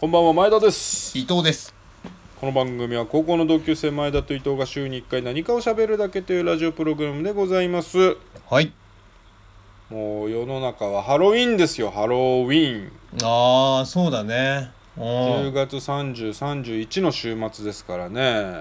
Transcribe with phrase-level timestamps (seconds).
[0.00, 1.18] こんばんは前田です。
[1.18, 1.74] 伊藤です。
[2.40, 8.16] この番組は高校の同級生前田と伊藤が週に1回何かを喋るだけというラジオプログラムでございます。
[8.48, 8.72] はい。
[9.90, 11.90] もう世の中はハロウィンですよ。
[11.90, 12.90] ハロウィン。
[13.22, 14.70] ああそうだね。
[14.96, 18.54] う10ん月3031の週末ですからね。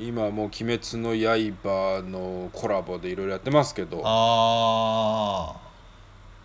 [0.00, 4.00] 今もう「鬼滅の刃」のコラボでいろいろやってますけど。
[4.04, 5.56] あ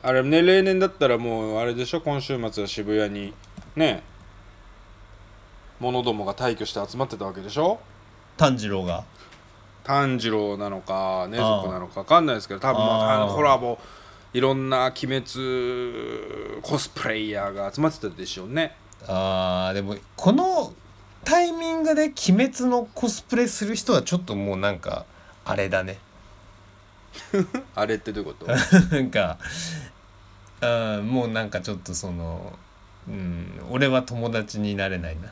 [0.02, 2.02] あれね例年だったらもうあれでしょ？
[2.02, 3.34] 今週末は渋谷に
[3.80, 4.04] ね
[5.80, 7.80] 者どもが退去して集まってたわけでしょ？
[7.82, 7.86] あ
[8.38, 9.04] 炭治郎が。
[9.84, 13.80] 炭治郎なのか禰豆子なのか分かんないですけど多分まあコラボ
[14.34, 18.76] いろんな鬼滅コスプレイヤーが集まってたでしょうね。
[19.08, 20.74] あーでもこの
[21.24, 25.06] タイミングで「鬼滅」のコスプレする人はちょっともうなんか
[25.46, 25.98] あれだね。
[27.76, 28.52] あれってどういうこと？
[28.96, 29.38] なんか
[30.62, 30.68] う
[31.02, 32.54] んもうなんかちょっとその
[33.10, 33.62] うん。
[33.72, 35.32] 俺は友達になれないな。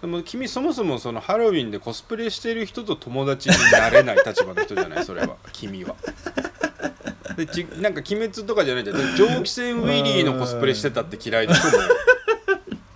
[0.00, 5.04] でも君そもそもそのハロウィンでコスプレしてる人と友達になれない立場の人じゃない？
[5.04, 5.36] それは。
[5.52, 5.94] 君は。
[7.36, 8.84] でちなんか鬼滅とかじゃない？
[8.84, 11.72] じゃん蒸気船ウィリーのコスプレしてたって嫌いな人も。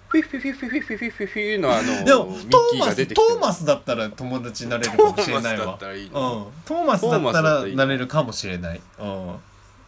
[0.08, 9.34] フィフィフィフィフィフィフィフィフィのあのでもトキーマストーマスだったら友達になれるかもしれないわトーマスだったらなれるかもしれないうん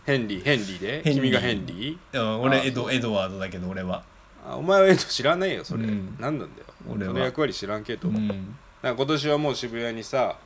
[0.04, 1.02] ヘンリーヘンリーで？
[1.04, 1.22] ヘンリー。
[1.22, 2.20] 君がヘンリー？
[2.20, 4.02] うん、あ俺エドエドワードだけど俺は。
[4.44, 6.16] あお前はえっと知らないよそれ、うん。
[6.18, 6.66] 何なんだよ。
[6.90, 7.12] 俺は。
[7.12, 8.12] その役割知らんけど、う。
[8.12, 8.28] ん。
[8.28, 10.36] なんか今年はもう渋谷にさ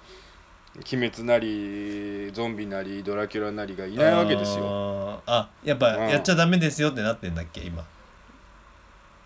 [0.77, 4.65] 鬼滅なりゾンビなりドラキュラなりがいないわけですよ。
[4.65, 6.09] よあやっぱうん。
[6.09, 7.83] やっちゃダメですよってなってんだっけ今。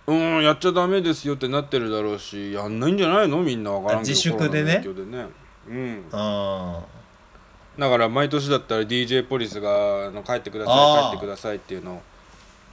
[0.06, 3.42] うんやっちゃダメですよってなってるだろうしやんないんじゃないの？
[3.42, 4.08] みんなわからんけど。
[4.08, 4.80] あ自粛でね。
[4.84, 5.28] コロナの影響でね。
[5.68, 6.04] うん。
[6.12, 6.84] あ
[7.78, 12.02] だから毎年だったら DJ ポリスがあの帰ってください帰ってくださいっていうのを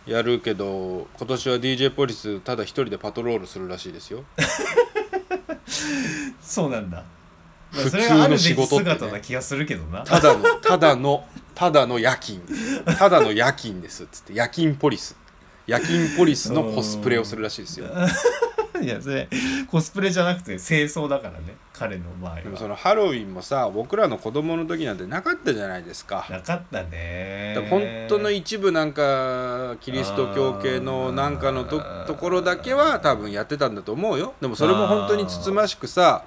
[0.05, 4.23] やるけど今年は DJ ポリスただ一人でパトロールするらしいですよ。
[6.41, 7.03] そうなんだ。
[7.71, 7.97] 普通
[8.29, 8.93] の仕事ってね。
[8.95, 10.03] 姿な気がするけどな。
[10.03, 12.41] ただのただのただの夜勤。
[12.97, 14.33] ただの夜勤ですっつって。
[14.33, 15.17] 夜勤ポリス。
[15.67, 17.87] 夜勤ポリスのコスプレをするらしいですよ
[18.83, 19.27] いやそれ
[19.69, 26.25] コスプレじゃなくて清掃だからね彼の場合でもそはのハロウィンもさ僕らの子供の時なんてなかったじゃないですか。
[26.29, 27.55] なかったね。
[27.69, 34.33] 本当の一部なんかキリスト教系のなんかのとところだけは多分やってたんだと思うよ。
[34.41, 36.23] でもそれも本当につつましくさ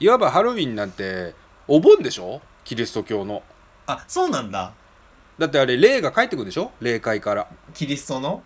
[0.00, 1.34] いわばハロウィンなんて
[1.68, 2.40] お盆でしょ？
[2.64, 3.42] キリスト教の。
[3.86, 4.72] あそうなんだ。
[5.38, 6.72] だってあれ霊が帰ってくるでしょ？
[6.80, 7.46] 霊界から。
[7.74, 8.42] キリストの？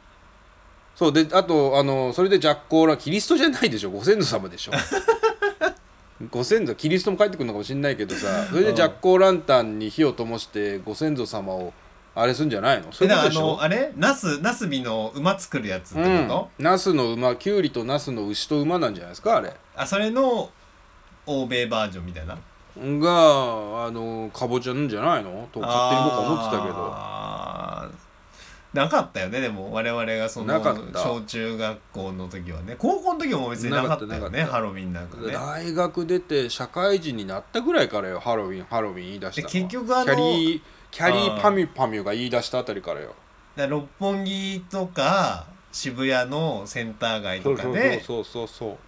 [0.94, 3.90] そうであとあのそれでジャッコーラキリストじゃないでしょ。
[3.90, 4.72] ご先祖様でしょ。
[6.30, 11.72] ご先祖キリストも帰ってくるのかもしれないけどさそれでジャッコーランタンに火を灯してご先祖様を
[12.14, 12.92] あれするんじゃないの？
[12.92, 13.90] そうえだからあのあれ？
[13.96, 16.28] ナスナスビの馬作るやつってうん。
[16.28, 19.54] こと、ナスの馬キュウリとナスの牛と馬なんじゃないですかあれ。
[19.74, 20.50] あそれの
[21.24, 22.34] 欧米バージョンみたいな？
[22.34, 25.48] があのかぼちゃなんじゃないの？
[25.52, 28.09] と勝手に僕は思ってたけど
[28.72, 31.00] なかったよねでも我々がそのなかった。
[31.00, 32.76] 小中学校の時はね。
[32.78, 34.36] 高校の時も別になかったよなかったなかった。
[34.36, 35.32] ねハロウィンなんかね。
[35.32, 39.52] 大学出て社会人になったぐらいからよハロウィンハロウィン言い出したのは。
[39.52, 40.60] で結局あのキャリー
[40.90, 41.36] キャリあー。
[41.38, 43.14] ーパミュパミュが言い出したあたりからよ。
[43.56, 48.78] だ六本木とか渋谷のセンター街そうそうとかでそうそうそ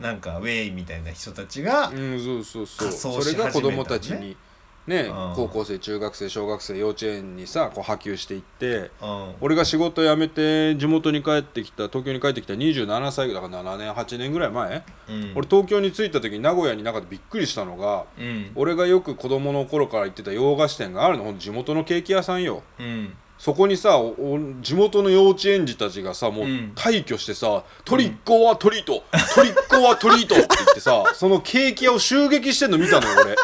[0.00, 0.02] う。
[0.02, 2.88] なんかウェイみたいな人たちが、うんそうそうそう。
[2.88, 3.76] 仮装それが子し始めたのね。
[3.76, 4.36] 供たちに
[4.86, 5.32] ねうん。
[5.34, 9.34] 高校生中学生小学生幼稚園にさこう波及していってうん。
[9.40, 15.32] 俺が仕事辞めて地元に帰ってきた東京に帰ってきた27歳だから7年8年ぐらい前、うん。
[15.34, 18.52] 俺東京に着いた時に名古屋になかったびっくりしたのがうん。
[18.54, 21.24] 俺がよく子供の頃から行ってた洋菓子店があるの。
[21.24, 22.62] ほんと地元のケーキ屋さんよ。
[22.78, 23.14] うん。
[23.38, 24.00] そこにさ
[24.62, 26.72] 地元の幼稚園児たちがさもううん。
[26.74, 29.02] 退去してさ「トリックオアトリート
[29.34, 33.36] トリックオアトリート」って言ってさそのケーキ屋を襲撃してんの見たのよ俺。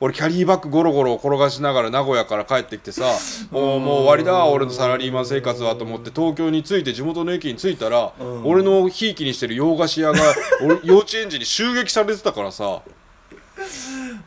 [0.00, 3.02] 俺キャリーバッグゴロゴロ転がしながら名古屋から帰ってきてさ
[3.50, 8.46] もうもう終わりだ俺のサラリーマン生活はと思って東京に着いて地元の駅に着いたらうん。
[8.46, 10.18] 俺のひいきにしてる洋菓子屋が
[10.62, 12.80] 俺幼稚園児に襲撃されてたからさ。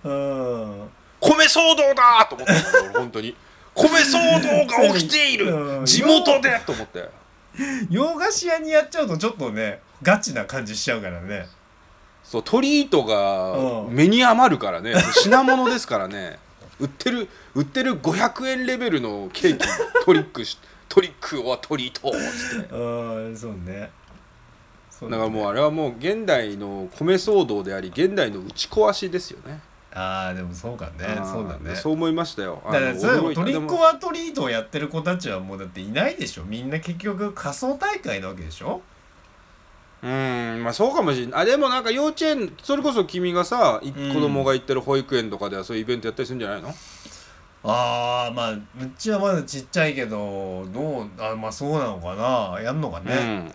[0.03, 0.89] うん。
[1.21, 3.35] 米騒動だと思ったんだよ俺本当に。
[3.74, 5.79] 米騒動が起きていうん。
[5.81, 7.09] る地元でと思って。
[7.89, 11.47] 洋菓子屋にやっちゃうとちょっとねガチな感じしちゃうからね
[12.31, 13.57] そうトリートが
[13.87, 13.93] うん。
[13.93, 14.93] 目に余るからね。
[15.21, 16.39] 品物ですからね。
[16.79, 19.67] 売ってる売ってる500円レベルのケーキ
[20.05, 20.57] トリックし
[20.87, 22.07] トリックはトリート。
[22.07, 23.91] っつってうんそうね。
[25.01, 29.59] だからもうあれはもう現代の米騒動であり現代の打ち壊しですよね。
[29.93, 31.19] ああでもそうかね。
[31.25, 31.75] そうだね。
[31.75, 32.61] そう思いましたよ。
[32.63, 36.45] だからそれトリックはトリートをやってる子たちはもうだっていないでしょ。
[36.45, 38.81] みんな結局仮想大会なわけでしょ
[40.03, 41.42] うんまあそうかもしれない。
[41.42, 44.13] あでもなんか幼稚園それこそ君がさいうん。
[44.13, 46.74] 子供が行ってる保育園とかではそういうイベントやったりするんじゃないの？
[47.63, 48.59] ああまあう
[48.98, 52.59] ちはまだちっちゃいけどどうあまあそうなのかな？
[52.59, 53.51] やんのかね、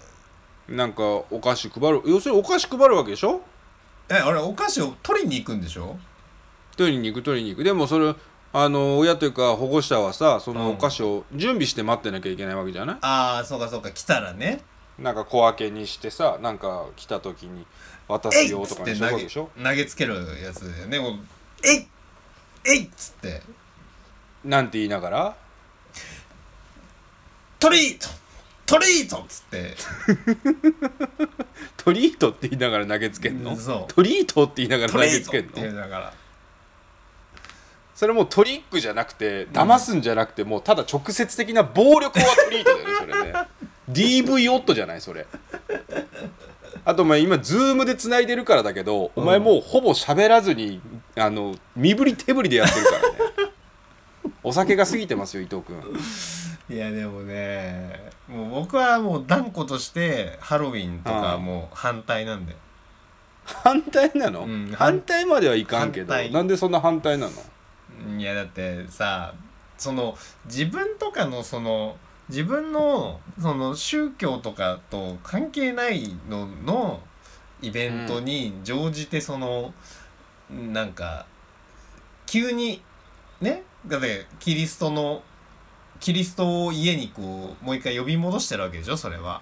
[0.69, 3.41] うん、なんかお菓子配る要するにお菓子配るわけでしょ？
[4.09, 5.97] えあれお菓子を取りに行くんでしょ？
[6.77, 7.65] 取りに行く取りに行く。
[7.65, 8.15] でもそれ
[8.53, 13.91] あの親というか保護者はさそのうんお菓子を準備して待ってなきゃいけないわけじゃない、ああそうかそうか。
[13.91, 14.61] 来たらね
[14.99, 17.67] なんか小分けにしてさなんか来た時に
[18.09, 19.51] 渡すよとかにし投げでしょ？
[19.63, 20.99] 投げつけるやつだよね。
[20.99, 21.19] もう
[21.65, 21.87] えい
[22.65, 23.43] えいっつって。
[24.45, 25.37] なんて言いながら？
[27.59, 28.09] トリート。
[28.65, 29.77] トリートっつって。
[31.77, 33.93] treat って言いながら投げつけんの、うんそう。
[33.93, 36.12] treat って言いながら投げつけんの？。
[37.95, 43.49] それもうトリックじゃなくて騙すんじゃなくて、もうただ直接的な暴力は treat だよねそれね
[43.91, 45.27] DV 夫じゃないそれ。
[46.85, 50.81] あとお前今ズームでつないでるからだけど、お前もうほぼ喋らずに
[51.17, 53.53] あの身振り手振りでやってるからね。
[54.43, 55.77] お酒が過ぎてますよ伊藤君。
[56.69, 62.59] いやでもねもう僕はもう断固としてハロウィンとかもう反対なんだよ
[63.44, 68.19] 反対なの、うん反対まではいかんけどなんでそんな反対なの？
[68.19, 69.33] いやだってさ
[69.79, 70.17] その
[70.47, 71.97] 自分とかのその
[72.28, 77.00] 自分のその宗教とかと関係ないのの
[77.62, 79.73] イベントに乗じてその、
[80.50, 81.26] なんか
[82.26, 82.82] 急に
[83.40, 85.23] ねだってキリストの
[86.00, 89.40] キリストを家にこうもう一回呼び戻してるわけでしょそれは。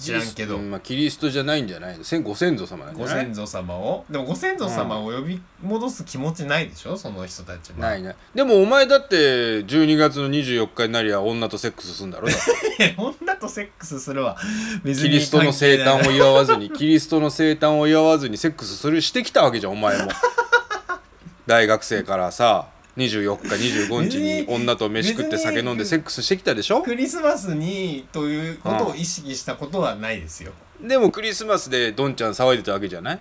[0.00, 0.56] 知らんけど。
[0.56, 2.02] うんまあ、キリストじゃないんじゃないの。
[2.04, 3.26] 先ご先祖様なんじゃない？
[3.26, 4.04] ご先祖様を？
[4.10, 6.96] でもご先祖様を呼び戻す気持ちないでしょ？
[6.96, 7.78] その人たちは。
[7.78, 8.16] ないね。
[8.34, 12.28] でもお前だって12月の24日になりゃ女とセックスするんだろ？
[12.28, 12.38] だっ
[12.76, 12.94] て。
[12.98, 14.36] 女とセックスするわ。
[14.84, 20.10] キリストの生誕関を祝わずに キリストの生誕を祝わずにセックスするしてきたわけじゃんお前も。
[21.46, 22.66] 大学生からさ
[22.98, 26.82] 24日25日に女と飯食って酒飲んでセックスしてきたでしょ？
[26.82, 30.52] クリスマスにということを意識したことはないですよ。
[30.82, 33.20] でもクリスマスでドンちゃん騒いでたわけじゃない？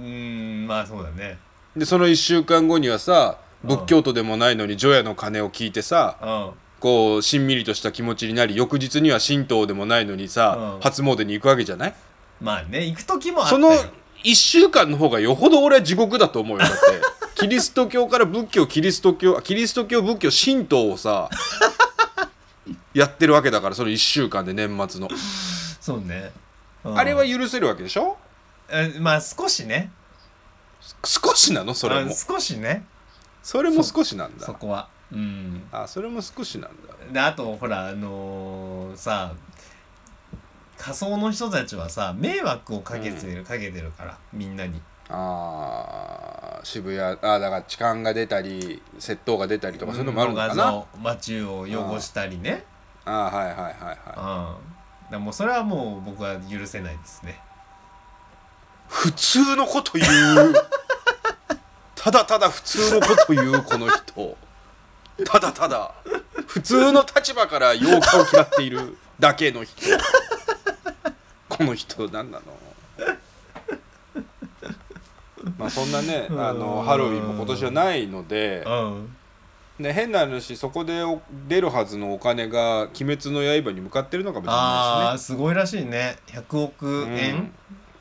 [0.00, 1.38] うーんまあそうだね。
[1.76, 6.58] でその1週間後にはさ仏教徒でもないのに除夜の鐘を聞いてさうん。
[6.80, 10.80] こうしんみりとした気持ちになり翌日には神道でもないのにさ、うん。
[10.80, 11.94] 初詣に行くわけじゃない？
[12.40, 13.76] まあね行く時もあったそよの
[14.30, 16.64] 1週間の方がよほど俺は地獄だと思うよ。
[16.64, 16.76] だって
[17.40, 21.28] キリスト教から仏教キリスト教あキリスト教仏教神道をさ
[22.94, 25.08] やってるわけだからその1週間で年末の、
[25.80, 26.32] そうね、
[26.84, 26.98] うん。
[26.98, 28.16] あれは許せるわけでしょ？
[28.70, 29.92] えまあ少しね。
[31.04, 31.74] 少しなの？
[31.74, 32.10] それも。
[32.10, 32.84] あ少しね。
[33.42, 34.44] それも少しなんだ。
[34.46, 34.88] そこは。
[35.12, 35.62] うん。
[35.72, 36.94] あそれも少しなんだ。
[37.12, 39.32] であとほらあのーさ
[40.78, 44.80] 仮想の人たちはさ迷惑をかけてる、かけてるからみんなに。
[45.10, 52.64] あー渋谷あーだから痴漢が出たり窃盗が出たりとかそういうのもあるのかな、画像街を汚したりね。
[53.04, 55.08] あーはいはいはいはい。
[55.08, 55.12] うん。
[55.12, 57.40] だもうそれはもう僕は許せないですね。
[58.86, 60.02] 普通のこと言
[60.50, 60.54] う。
[61.94, 64.36] ただただ普通のこと言うこの人。
[65.24, 65.92] ただただ
[66.46, 69.74] 普通の立場から8日を嫌っているだけの人
[71.58, 72.44] この人何なの？
[75.58, 79.14] まあそんなねあのハロウィンも今年はないのでうん。
[79.78, 86.16] ね変な話そこでお出るはずのお金が「鬼滅の刃」に向かってるのかもしれあないあすごいらしいね。
[86.26, 87.20] 100億ですね。
[87.28, 87.52] 円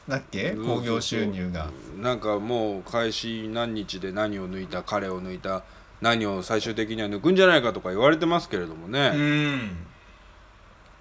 [0.08, 0.52] だっけ？
[0.52, 0.66] うん。
[0.66, 1.68] 興行収入が。
[2.02, 5.62] なんかもう開始何日で何を抜いた彼を抜いた
[6.02, 9.78] 何を最終的には抜くんじゃないかとか言われてますけれどもうね、ん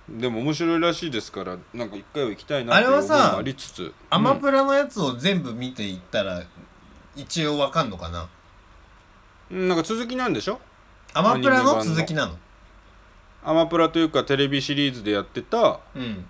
[0.08, 3.92] でも面白いらしいですからなんか一回は行きたいなあっていう思いありつつ。
[4.08, 6.42] アマプラのやつを全部見ていったら
[7.16, 8.28] 一応わかんのかな？
[9.50, 10.60] うんなんか続きなんでしょ？
[11.12, 12.36] アマプラの続きなの？
[13.44, 16.26] アマプラというかテレビシリーズでやってたうん。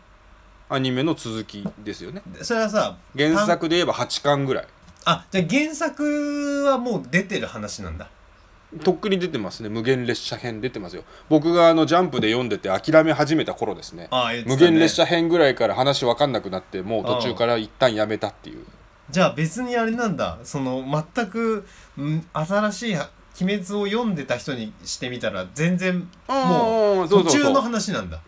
[0.69, 2.23] アニメの続きですよね。
[2.27, 4.67] でそれはさ原作で言えば8巻ぐらい。
[5.05, 8.11] あじゃあ原作はもう出てる話なんだ
[8.83, 9.69] とっくに出てますね。
[9.69, 11.05] 無限列車編出てますよ。
[11.29, 14.09] 僕があのジャンプで読んでて諦め始めた頃ですね。
[14.11, 18.65] ああ言ってた無ね限列車編ぐらいから話分かんなくなってもう途中から一旦やめたっていう。
[19.11, 20.39] じゃあ別にあれなんだ。
[20.43, 21.67] その全く
[21.99, 22.97] ん新しい
[23.41, 27.21] 「鬼滅」を読んでた人にしてみたら全然もうそうそうそう。
[27.21, 28.21] う途中の話なんだ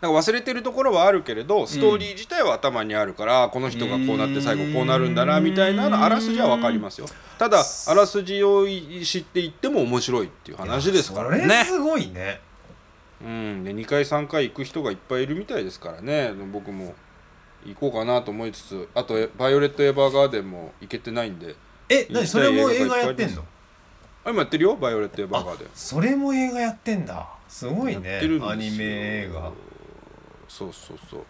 [0.00, 7.06] なんか忘れてるところはあるけれどストーリー自体は頭にあるから、この人がこうなって最後こうなるんだなみたいなのあらすじは分かりますよ。
[7.38, 12.40] ただあらすじを知っていっても面白いっていう話ですからそれねすごいね。
[13.22, 16.32] うん、で2回3回行く人がいっぱいいるみたいですからね。
[16.52, 16.94] 僕も
[17.64, 21.56] 行こうかなと思いつつあと「バイオレット・エヴァーガーデン」も行けてないんで。
[21.88, 23.42] え何それも映画やってんの？
[24.24, 27.26] あ今やってるよ「バイオレット・エヴァーガーデン」それも映画やってんだ。
[27.48, 29.50] すごいやねアニメ映画
[30.48, 31.20] そうそうそう。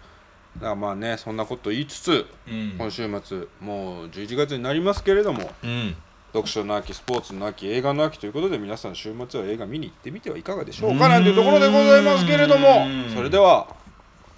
[0.57, 2.75] だからまあねそんなこと言いつつうん。
[2.79, 5.97] 今週末もう11月になりますけれどもうん。
[6.33, 12.87] 読書の秋スポーツの秋映画の秋ということで皆さん週末は映画見に行ってみてはいかがでしょうかなんていうところでございますけれども。
[12.87, 13.15] うん。
[13.15, 13.67] それでは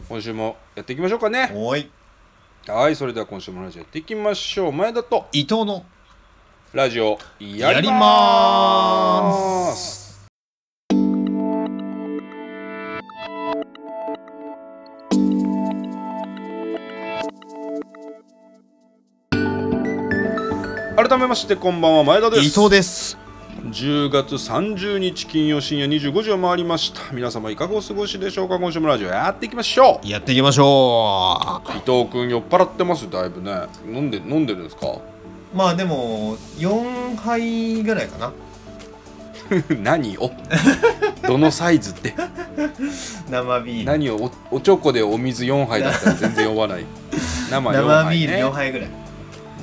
[0.09, 1.51] 今週もやっていきましょうかね。
[1.55, 1.91] おい。
[2.67, 4.73] はいそれでは今週もラジオやっていきましょう。
[4.73, 5.85] 前田と伊藤の
[6.73, 10.08] ラジオやりままーすす
[20.99, 22.43] 改めましてこんばんは前田です。
[22.43, 23.17] 伊藤です。
[23.71, 27.13] 10月30日金曜深夜25時を回りました。
[27.13, 28.59] 皆様いかがお過ごしでしょうか？
[28.59, 30.09] 今週もラジオやっていきましょう。
[30.09, 33.09] やっていきましょ伊藤君酔っ払ってます？
[33.09, 33.53] だいぶね。
[33.87, 34.89] 飲んで飲んでるんですか？
[34.89, 35.01] う
[35.55, 38.33] まあでも4杯ぐらいかな。
[39.81, 40.33] 何を？
[41.29, 42.13] どのサイズって？
[43.31, 43.85] 生ビール。
[43.85, 44.33] 何を？
[44.51, 46.85] おおちょこでお水4杯だったら全然酔わない。
[47.51, 48.89] 生4生ビール4杯ぐらい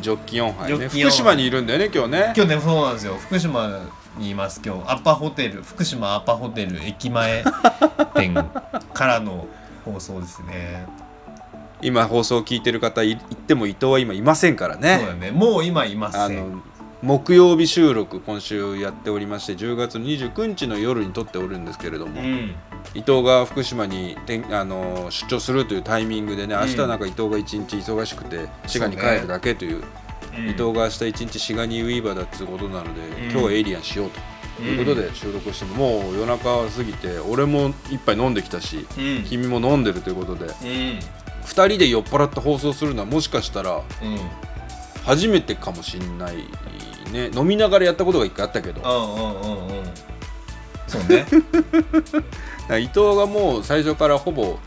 [0.02, 0.78] ジョッキ4杯ね。
[0.78, 2.34] ジョッキ4杯福島にいるんだよね今日ね。
[2.36, 3.16] 今日ねそうなんですよ。
[3.16, 3.82] 福島
[4.18, 4.82] にいます今日。
[4.92, 5.64] アッパホテル。
[5.64, 7.44] 福島アッパホテル駅前
[8.16, 8.34] 店
[8.94, 9.48] からの
[9.84, 10.86] 放送ですね。
[11.82, 14.98] 今放送聞いてる方い言っても伊藤は今いませんからね。
[15.00, 15.32] そうだね。
[15.32, 16.62] もう今いません
[17.06, 22.56] 木曜日収録今週やっておりまして10月の29日の夜に撮っておるんですけれども、うん。
[22.96, 29.84] 伊藤が福島にてんあの出張するというタイミングでね明日うんなんか伊藤が一日忙しくて滋賀に帰るだけという
[30.50, 33.32] 伊藤が明日一日滋賀にウィーバーだっていうことなので、うん。
[33.32, 34.10] 今日はエイリアンしよう
[34.58, 39.24] ということで収録しても、もう夜中過ぎて俺も一杯飲んできたしうん。
[39.26, 40.54] 君も飲んでるということでうん。
[40.56, 41.00] 2
[41.44, 43.84] 人で酔っ払って放送するのはもしかしたらうん。
[45.06, 46.38] 初めてかもしんない
[47.12, 48.82] ね飲みながらやったことが一回あったけど。
[48.82, 49.86] うんうんうんうん。
[50.88, 51.26] そうね。
[52.82, 54.58] 伊藤がもう最初からほぼ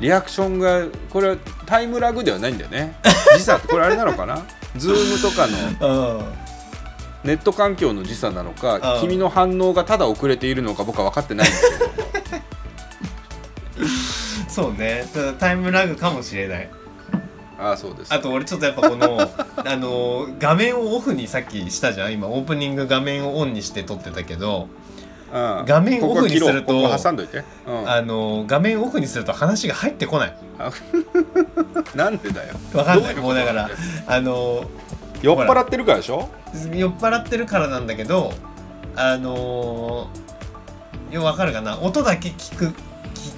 [0.00, 1.36] リアクションがこれは
[1.66, 2.98] タイムラグではないんだよね。
[3.36, 4.42] 時差これあれなのかな？
[4.76, 5.46] ズームとか
[5.80, 6.24] のうん。
[7.24, 9.00] ネット環境の時差なのかうん。
[9.00, 11.88] 君の反応がただ遅れているのか僕は分かってないんですけど。
[14.48, 15.06] そうね。
[15.12, 16.68] ただタイムラグかもしれない
[17.58, 18.14] ああそうです。
[18.14, 19.18] あと俺ちょっとやっぱこの
[19.64, 22.12] あの画面をオフにさっきしたじゃん。
[22.12, 24.68] 今オープニング画面をオンにして撮ってたけど
[25.32, 26.82] うん画面オフにするとう。
[26.82, 30.36] んあの画面オフにすると話が入ってこない。
[31.94, 32.54] なんでだよ。
[32.74, 33.14] わかんない。
[33.16, 33.68] もうだから
[34.06, 34.64] あの
[35.20, 36.28] 酔っ払ってるからでしょ？
[36.72, 38.32] 酔っ払ってるからなんだけど
[38.96, 40.08] あの
[41.10, 41.78] よわかるかな。
[41.80, 42.72] 音だけ聞く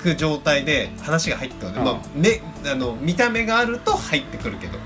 [0.01, 1.85] 聞く状態で話が入ってくる、うん。
[1.85, 2.41] まあ、目
[2.71, 4.79] あの見た目があると入ってくるけど。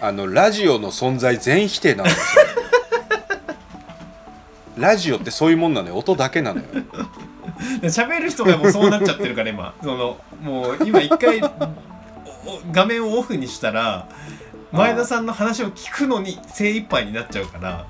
[0.00, 2.44] あのラジオの存在全否定なんですよ。
[4.78, 5.96] ラジオってそういうもんなのよ。
[5.96, 6.66] 音だけなのよ。
[7.80, 9.74] で喋る人がもうそうなっちゃってるから今。
[9.82, 11.42] そのもう今一回
[12.72, 14.08] 画面をオフにしたら
[14.72, 17.86] 前田さんの話を聞くのに精一杯になっちゃうから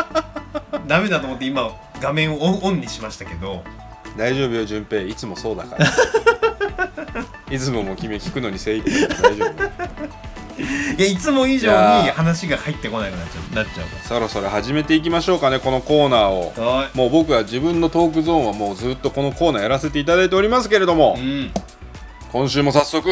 [0.86, 1.70] ダメだと思って今
[2.00, 3.64] 画面をオンオンにしましたけど
[4.16, 5.02] 大丈夫よ順平。
[5.02, 5.86] いつもそうだから。
[7.50, 10.24] いつももう君聞くのに精一杯大丈夫
[10.96, 11.70] いやいつも以上
[12.02, 16.52] に話が入ってこなくなっちゃうなっちゃうかそろそろ始めていきましょうかねこのコーナーを。
[16.94, 21.50] もう僕は自分のトークゾーンはもうずっとこのコーナーやらせていただいておりますけれども、うん。
[22.30, 23.10] 今週も早速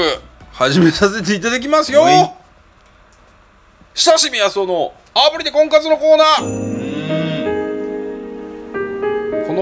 [0.52, 2.04] 始めさせていただきますよ。
[3.94, 6.71] 親しみやそのあぶりで婚活のコーナー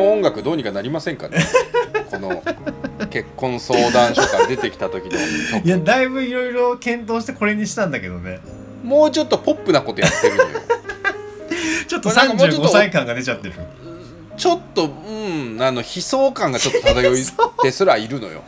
[0.02, 1.38] の音楽どうにかなりませんかね？
[2.10, 2.42] この
[3.08, 5.66] 結婚相談所から出てきた時の曲。
[5.66, 8.40] いやだいぶいろいろ検討してこれにしたんだけどね。
[8.82, 10.60] もうちょっとポップなことやってるのよ。
[11.86, 13.54] ちょっとなんかもうちょっと35歳感が出ちゃってる。
[14.36, 17.18] ちょっとうんあの悲壮感がちょっと漂い
[17.62, 18.42] てすらいるのよ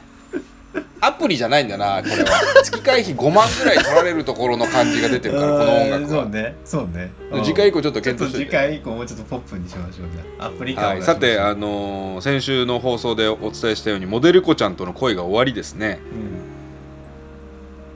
[1.05, 2.63] アプリじゃないんだなこれは。
[2.63, 7.11] 月会費5万ぐらい取られるところの感じが出てるから この音楽は、そうねそうね。
[7.43, 8.47] 次回以降ちょっと検討して。
[8.47, 10.07] 回以降もうちょっとポップにしましょう。
[10.07, 15.99] ねアプリ感をはい、さて、あのー先週の放送でお伝えしたようにモデル子ちゃんとの恋が終わりですね。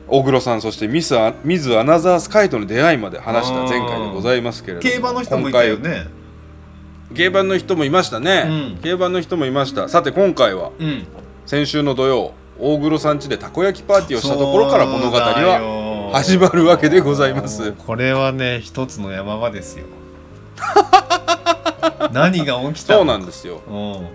[0.09, 0.19] うん。
[0.19, 6.07] 大黒さんそしてミスアミズ・アナザースカイとの出会いまで話した前回でございますけれども競馬の人もいたよね。
[7.15, 8.79] 競馬の人もいましたね、うん。
[8.83, 9.89] 競馬の人もいました。
[9.89, 11.07] さて今回はうん。
[11.47, 17.73] 先週の土曜大黒さん家でたこ焼きパーティーをしたところから物語は始まるわけでございます。
[17.73, 19.85] これはね一つの山場ですよ。
[22.13, 23.61] 何が起きたそうなんですよ。
[23.69, 24.09] うん。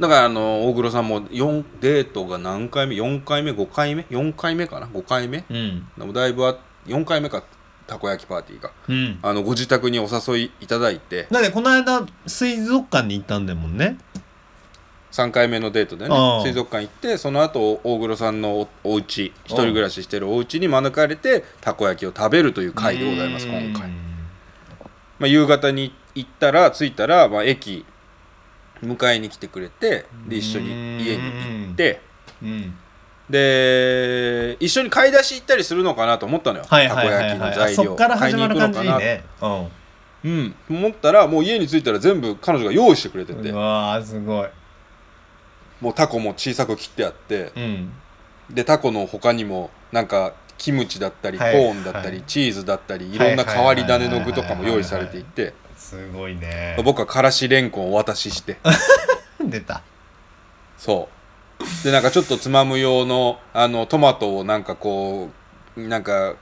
[0.00, 5.44] だからあの大黒さんも4デートが何回目？4回目？5回目？4回目かな？5回目？
[5.50, 6.12] うん。
[6.12, 6.56] だいぶあ
[6.86, 7.44] 4回目か
[7.86, 9.18] たこ焼きパーティーがうん。
[9.22, 11.28] あのご自宅にお誘いいただいて。
[11.30, 13.98] だってこの間水族館に行ったんだもんね
[15.12, 23.88] 3回目のデートでね水族館行ってその後大黒さんのおお家一人暮らししてるお家に招かれてたこ焼きを食べるという回でございます今回、
[25.18, 27.84] まあ、夕方に行ったら着いたら、まあ、駅
[28.82, 32.00] 迎えに来てくれてで一緒に家に行って
[32.42, 32.74] うん。
[33.28, 37.94] で一緒に買い出し行ったりするのかなと思ったのよ、たこ焼きの材料。
[37.94, 39.70] 買いに行くのかなねうん。
[40.24, 40.54] うん。
[40.68, 43.50] 思ったらもう家に着いたら全部彼女が用意してくれてて。
[43.50, 44.48] うわーすごい
[45.80, 47.92] もうタコも小さく切ってあってうん。
[48.50, 51.54] でタコの他にもなんかキムチだったりコはい。
[51.54, 52.22] ーンだったり、はい。
[52.26, 53.18] チーズだったりい。
[53.18, 55.54] ろんな変わり種の具とかも用意されていて。
[55.76, 56.76] すごいね。
[56.84, 58.58] 僕はからしれんこんをお渡しして。
[59.42, 59.82] 出た。
[60.76, 61.08] そ
[61.60, 61.84] う。
[61.84, 65.30] でなんかちょっとつまむ用のあのトマトをなんかこ
[65.76, 66.34] うなんか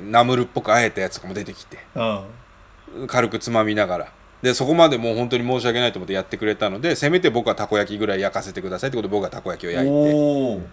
[0.00, 1.78] ナムルっぽくあえたやつとかも出てきて。
[1.94, 3.06] うん。
[3.08, 4.12] 軽くつまみながら
[4.42, 10.66] でそこまでもう本当に申し訳ないと思ってやってくれたのでせめて僕はたこ焼きぐらい焼かせてくださいってことで僕はたこ焼きを焼いて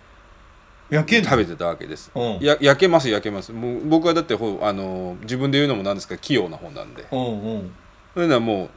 [0.89, 1.29] 焼けんの？
[1.29, 2.11] 食べてたわけです。
[2.13, 2.39] うん。
[2.39, 3.51] や焼けます焼けます。
[3.51, 7.07] もう僕はだってほあの自分で言うのもなんですか器用な方なんで。
[7.11, 7.71] うんうん。
[8.13, 8.69] そういうのはもう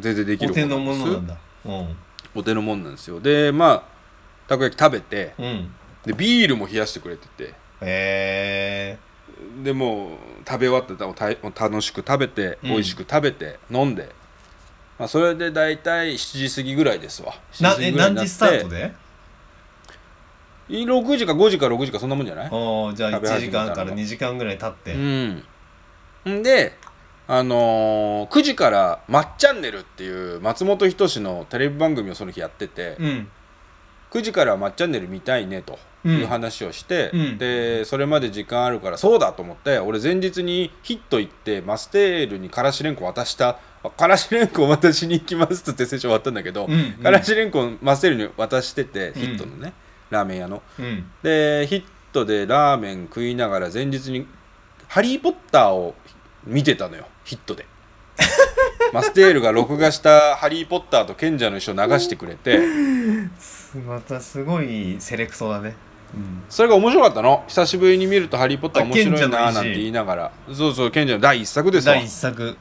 [0.00, 1.36] 全然できるお手のものなんだ。
[1.64, 1.96] うん。
[2.34, 3.20] お手のもんなんですよ。
[3.20, 3.82] でまあ
[4.46, 5.74] たこ焼き食べてうん。
[6.04, 7.44] でビールも冷やしてくれてて。
[7.46, 8.98] へえ
[9.62, 11.06] でもう食べ終わってた
[11.68, 12.70] 楽しく食べてうん。
[12.70, 14.08] 美味しく食べて、飲んで、
[14.98, 17.34] まあ、それで大体7時過ぎぐらいですわ。
[17.60, 18.92] な7え何時スタートで
[20.70, 22.48] ？6時か5時か6時かそんなもんじゃない？
[22.50, 23.74] おーじゃあ食べ1始めたのが。
[23.74, 24.94] 時間から2時間ぐらい経って。
[24.94, 25.44] うん。
[26.38, 26.76] んで
[27.26, 33.28] あのー9時から「まっちゃんねる」っていう松本人志のテレビ番組をその日やってて、うん。
[34.10, 37.38] 9時から「まっちゃんねる」見たいねという話をして、うん。
[37.38, 43.58] でそれまで時間あるからそうだと思って俺前日にヒット行ってマステールにからしれんこ渡した。
[43.82, 46.92] あからしれんこ渡しに行きますっつって最初終わったんだけど、うんうん。
[47.02, 49.14] からしれんこマステールに渡してて、うん。
[49.14, 49.72] ヒットのね
[50.10, 50.62] ラーメン屋の。
[50.78, 51.10] うん。
[51.22, 54.26] でヒットでラーメン食いながら前日に
[54.88, 55.94] 「ハリー・ポッター」を
[56.44, 57.66] 見てたのよヒットで。
[58.92, 62.60] マステールが録画した「ハリー・ポッター」と賢者の石を流してくれて。
[63.86, 65.74] またすごいセレクトだね
[66.48, 67.42] それが面白かったの？
[67.48, 70.30] 久しぶりに見ると「ハリー・ポッター」あ面白いなーなんて言いながら。
[70.52, 71.94] そうそう賢者の第一作ですわ。
[71.94, 72.56] 第一作。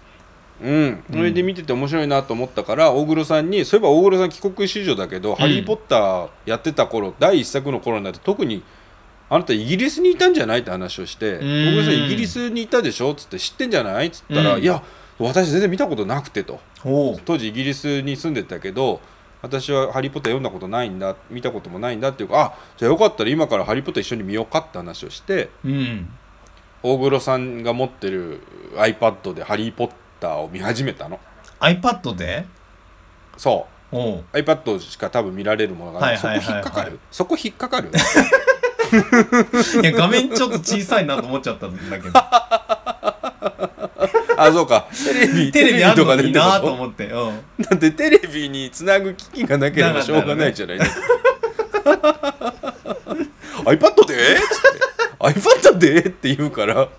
[0.61, 8.63] うん、それで見てて面白いなと思ったから大黒さんにそういえば大黒さん帰国子女だけど「ハリー・ポッター」やってた頃第一作の頃になって特に
[9.29, 10.59] あなたイギリスにいたんじゃない？
[10.59, 11.67] って話をして「ん。
[11.67, 14.63] 大黒さんイギリスにいたでしょ?」っつって「知ってんじゃない?」っつったら「うん。
[14.63, 14.81] いや
[15.19, 16.59] 私全然見たことなくて」と。
[17.25, 19.01] 当時イギリスに住んでたけど
[19.43, 26.09] 私は「ハリー・ポッター」読んだことないんだ見たこともないんだっていうかあじゃあよかったら今から「ハリー・ポッター」一緒に見ようかって話をしてうん。
[26.81, 28.41] 大黒さんが持ってる
[28.75, 31.19] iPad で「ハリー・ポッター」を見始めたの。
[31.59, 32.45] iPad で？
[33.37, 33.95] そう。
[34.33, 36.91] iPad しか多分見られるものがない、はいはいはいはい。
[37.11, 37.89] そこ引っかかる？
[37.91, 39.81] そこ引っかかる？
[39.81, 42.19] いや画面ちょっと小さいなと思っちゃったんだけど
[44.37, 44.87] あそうか。
[45.05, 47.07] テレビテレビあんのにとかでなと思って。
[47.07, 47.43] うん。
[47.59, 50.53] だってテレビにつなぐ機器がなければしょうがない？
[50.53, 50.79] じゃない
[53.65, 53.79] iPad で？
[53.79, 54.09] っつって。
[55.19, 55.99] iPad で？
[56.01, 56.89] って言うから。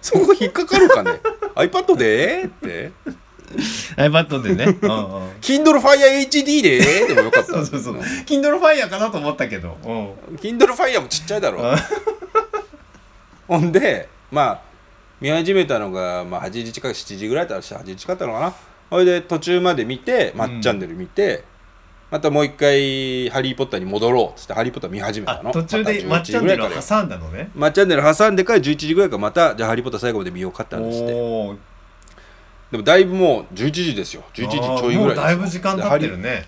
[0.00, 1.20] そこ引っかかるかね
[1.54, 2.44] ？iPad で？
[2.44, 2.92] って。
[3.96, 4.64] iPad でね。
[5.40, 7.06] Kindle Fire HD で？
[7.06, 7.52] でもよかった。
[7.52, 7.98] そうそうそう。
[8.26, 9.78] Kindle Fire かなと思ったけど。
[9.84, 10.12] うん。
[10.36, 11.62] Kindle Fire もちっちゃいだろ。
[11.62, 11.76] うん。
[13.48, 14.60] ほんでまあ
[15.22, 18.54] 見始めたのが、まあ、8時近く7時ぐらいだったら8時近かったのかな。
[18.90, 21.44] それで途中まで見て「まっチャンネル」見て、
[22.10, 25.50] またもう一回「ハリー・ポッター」に戻ろうっつって「ハリー・ポッター」見始めたの。
[25.50, 27.50] あ途中でまた11マッチャンネル挟んだのね。
[27.54, 31.06] まっチャンネル挟んでから11時ぐらいからまたじゃあ「ハリー・ポッター」最後まで見ようかって話して。
[32.72, 34.24] でもだいぶもう11時ですよ。
[34.34, 36.46] 11時ちょいぐらいだいぶ時間経ってるね。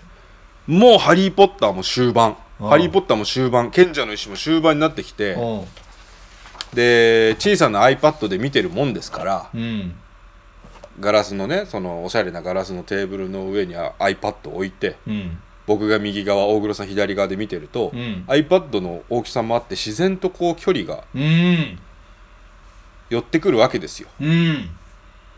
[0.67, 3.71] もう「ハリー・ポッター」も終盤「ああハリー・ポッター」も終盤。
[3.71, 5.67] 賢者の石も終盤になってきてうん
[6.75, 9.95] で小さな iPad で見てるもんですからうん。
[10.99, 15.37] ガラスのねそのおしゃれなガラスのテーブルの上にあ iPad を置いてうん。
[15.65, 18.23] 僕が右側大黒さん左側で見てると、うん。
[18.27, 21.79] iPad の大きさもあって自然とこう距離がうん。
[23.09, 24.09] 寄ってくるわけですよ。
[24.21, 24.69] うん。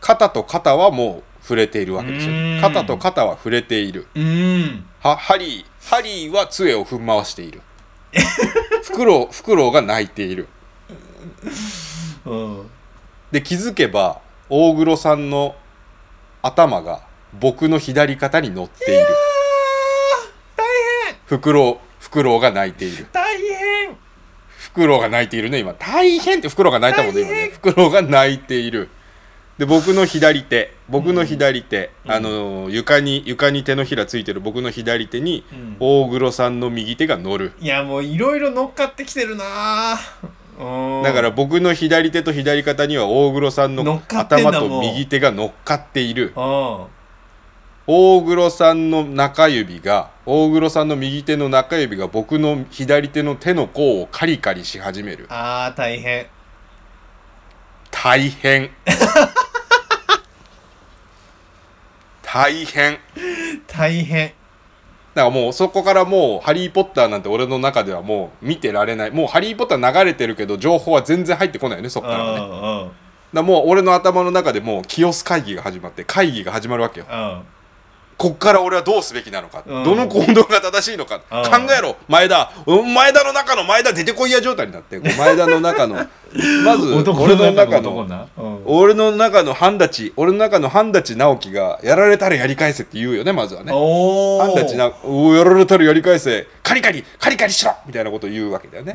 [0.00, 2.32] 肩と肩はもう触れているわけですよ。
[2.32, 2.60] うん。
[2.60, 4.06] 肩と肩は触れている。
[4.14, 4.84] うん。
[5.00, 7.62] はハリーハリーは杖を踏ん回している。
[8.82, 10.48] フクロウフクロウが泣いている
[12.26, 12.70] うん。
[13.30, 15.54] で気づけば大黒さんの
[16.42, 17.02] 頭が
[17.38, 19.06] 僕の左肩に乗っている。
[20.56, 20.66] 大
[21.06, 23.06] 変フクロウフクロウが泣いている。
[23.12, 23.96] 大変。
[24.46, 25.74] フクロウが泣いているね今。
[25.74, 27.48] 大変ってフクロウが泣いたもんね今大変。
[27.48, 28.88] ねフクロウが泣いている。
[29.58, 32.12] で僕の左手僕の左手、うん。
[32.12, 35.76] あの床に床に手のひらついてる僕の左手にうん。
[35.80, 37.52] 大黒さんの右手が乗る。
[37.60, 46.32] いやもういろいろ乗っかってきてるなうんだから僕の左手と左肩には大黒さんの頭と右手が乗っかっている。
[46.36, 46.86] うん。
[47.86, 55.26] 大黒さんの中指が大黒さんの右手の中指が僕の左手の手の甲をカリカリし始める。
[55.28, 56.26] あー大変。
[57.90, 58.70] 大変。
[62.22, 62.98] 大変。
[63.68, 64.32] 大変
[65.18, 69.10] だからもうそこからもう「ハリー・ポッター」なんて俺の中ではもう見てられない。
[69.10, 72.40] もう「ハリー・ポッター」流れてるけど情報は全然入ってこないよねそっからはね。
[72.40, 72.90] だかうん
[73.32, 77.06] らもう俺の頭の中でもう清須会議が始まって会議が始まるわけよ。
[77.10, 77.42] うん
[78.18, 79.84] こっから俺はどうすべきなのか、うん。
[79.84, 81.66] どの行動が正しいのか、うん。
[81.66, 81.96] 考えろ。
[82.08, 82.50] 前田。
[82.66, 84.98] うん前田の中の前田出てこいや状態になって。
[84.98, 85.94] 前田の中の。
[86.64, 88.26] まず男俺の中男のな。
[88.36, 88.62] うん。
[88.66, 90.12] 俺の中の半立ち。
[90.16, 93.70] 俺の中の半立ち直樹がやられたらやり返せって言うよねまずはね。
[93.72, 96.48] お半立ちなおやられたらやり返せ。
[96.64, 97.72] カリカリカリカリしろ。
[97.86, 98.94] みたいなことを言うわけだよね。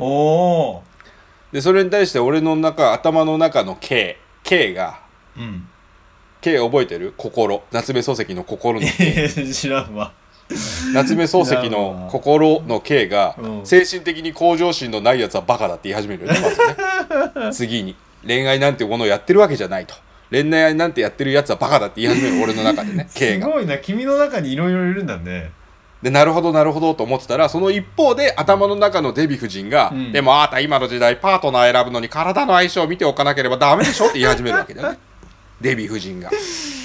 [1.54, 5.70] でそれに対して俺の中頭の中の K K がーうん
[6.44, 7.14] K 覚えてる？
[7.16, 7.64] 心。
[7.72, 8.86] 夏目漱石の心の
[9.54, 10.12] 知らんわ。
[10.94, 13.66] 夏目漱石の心の K がうん。
[13.66, 16.40] 精神的に向上心のないやつはバカだって言い始めるよね
[17.10, 17.54] まずね。
[17.54, 17.96] 次に。
[18.28, 19.96] 恋愛なんてものをやってるわけじゃないと。
[20.32, 23.48] 恋愛なんてやってるやつはバカだって言い始める俺の中でね K が。
[23.48, 25.52] すごいな君の中にいろいろいるんだね。
[26.02, 30.12] でなるほどなるほどと思ってたらその一方で頭の中のデヴィ夫人が、うん。
[30.12, 34.98] でもあなた今の時代パートナー選ぶのに体の相性を見ておかなければダメでしょって言い始めるわけだよね
[35.62, 36.30] デヴィ夫人が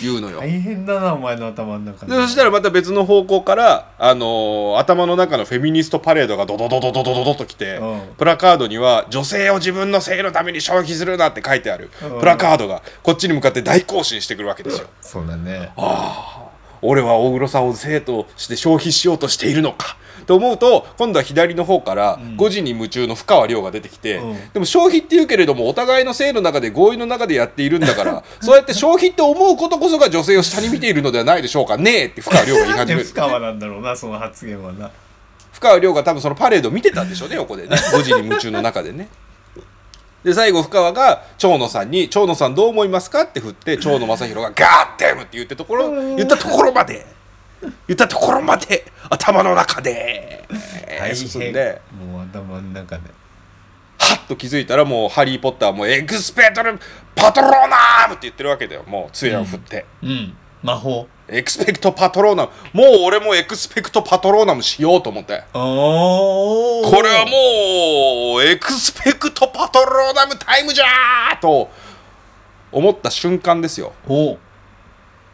[0.02, 2.12] 言うのよ、大変だなお前の頭の中で。
[2.12, 8.00] そしたらまた別の方向から、あのー頭の中のフェミニストパレードがドドドドドドドドと来て、うん。
[8.16, 12.20] プラカードには「女性を自分の性のために消費するな」って書いてある、うん。
[12.20, 14.86] プラカードがこっちに向かって大行進してくるわけですよ。
[15.00, 15.72] そうだね。
[16.80, 19.96] 俺は大黒さんを性として消費しようとしているのか
[20.28, 22.36] と思うと今度は左の方からうん。
[22.36, 24.52] 5時に夢中の深川亮が出てきて、うん。
[24.52, 31.78] でも消費って言うけれどもお互いの性の中で合意の中でやっているんだから そうやって消費って思うことこそが女性を下に見ているのではないでしょうか。
[31.78, 33.06] ねえって深川亮が言い始める。
[33.06, 34.90] 深川なんだろうなその発言はな。
[35.52, 37.70] 深川亮が多分そのパレードを見てたんでしょうね横でね。
[37.92, 39.08] 5時に夢中の中でね。
[40.24, 47.06] で最後深川が長野さんに「長野さんどう思いますか?」って振って長野正弘が「ガーッデム!」って言ってところ言ったところまで
[47.60, 50.44] 言ったところまで頭の中で。
[51.14, 53.02] 進んでもう頭の中で。
[53.98, 56.78] はっと気づいたらもう「ハリー・ポッター」も「エクスペクト
[57.14, 58.84] パトローナム!」って言ってるわけだよ。
[58.86, 59.84] もう杖を振って。
[60.02, 60.36] うん。
[60.62, 61.06] 魔法。
[61.28, 62.50] エクスペクトパトローナム。
[62.72, 65.42] もう俺もエクスペクトパトローナムしようと思って。
[65.52, 65.58] こ
[67.02, 71.70] れはもうエクスペクトパトローナムタイムじゃーと
[72.72, 73.92] 思った瞬間ですよ。
[74.06, 74.38] も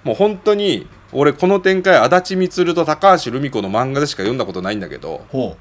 [0.06, 5.56] う本当に俺この展開足立満と高橋留美子の漫画でしか読んだことないんだけどほ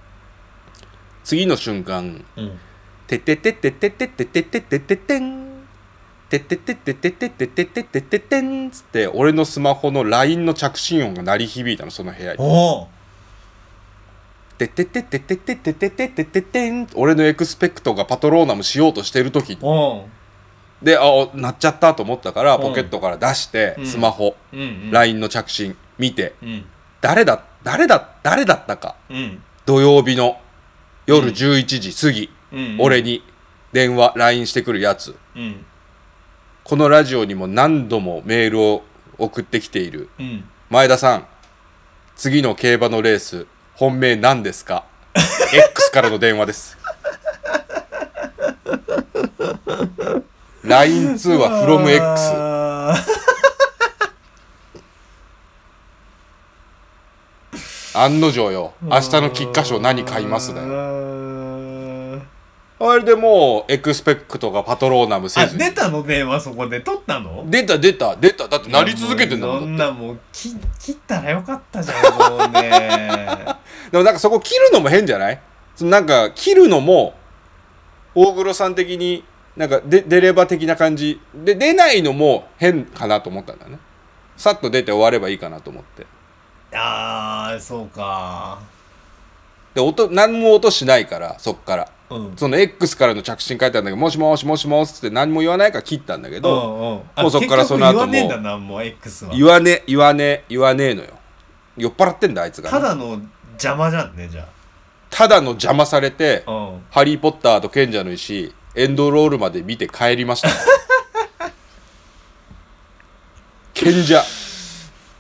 [1.24, 2.60] 次の瞬間ううん
[3.08, 5.54] 「てってってってってってってってってってってってん」
[6.30, 12.38] てってってってってってってってってってってってんつって俺のスマホの LINE の着信音が鳴り響いたのその部屋に。
[12.40, 12.88] おう
[14.58, 20.04] てってってってってってってってってってってん俺のエクスペクトがパトローナムしようとしてる時におう
[20.84, 21.02] であ
[21.34, 22.62] 鳴っちゃったと思ったからうん。
[22.62, 23.86] ポケットから出してうん。
[23.88, 24.36] スマホ
[24.92, 26.66] LINE の着信見てうん。
[27.02, 29.42] 誰だ誰だ誰だったかうん。
[29.66, 30.38] 土曜日の
[31.06, 31.34] 夜うん。
[31.34, 33.24] 11時過ぎうん俺に
[33.72, 35.16] 電話 LINE してくるやつ。
[35.36, 35.66] うん。
[36.64, 38.84] このラジオにも何度もメールを
[39.18, 40.10] 送ってきている。
[40.20, 40.44] うん。
[40.70, 41.28] 前田さん
[42.16, 46.78] 次の競馬のレース本命何ですか？X からの電話です
[50.64, 52.02] LINE 通話 FromX
[57.96, 58.74] あ案の定よ。
[58.84, 60.68] ー明日の菊花賞何買いますだよ。
[60.68, 62.22] よ
[62.80, 65.54] あれでもうエクスペクトがパトローナムせあず。
[65.58, 66.82] に出たの電話そこで。
[66.82, 67.46] 取ったの？
[67.50, 68.48] 出た出た出た。
[68.48, 71.96] だってなり続けてんだもそんんなもう切切ったらよかったじゃ
[72.30, 73.46] んもうね。
[73.92, 75.40] でもなんかそこ切るのも変じゃない？
[75.82, 77.14] なんか切るのも
[78.16, 79.24] 大黒さん的に
[79.56, 81.22] なんかで出れば的な感じ。
[81.36, 83.78] で出ないのも変かなと思ったんだね。
[84.36, 86.06] さっと出て終わればいいかなと思って。
[86.74, 88.60] あーそうか。
[89.74, 91.92] で音何も音しないからそっから。
[92.10, 92.34] うん。
[92.36, 97.24] その X からの着信書いてあるんだけど「もしもしもしもし」って何も言わないから切ったんだけど、うんうん。
[97.24, 98.12] もうそっからその後も。
[98.12, 99.36] 言わねえんだなもう X は。
[99.36, 101.10] 言わね言わね言わねえのよ。
[101.78, 103.20] 酔っ払ってんだあいつがね、ただの
[103.54, 104.48] 邪魔じゃんねじゃ
[105.10, 110.50] ただの邪魔されてあうん「ハリー・ポッターと賢者の石」エンドロールまで見て帰りました。
[113.74, 114.24] 賢者。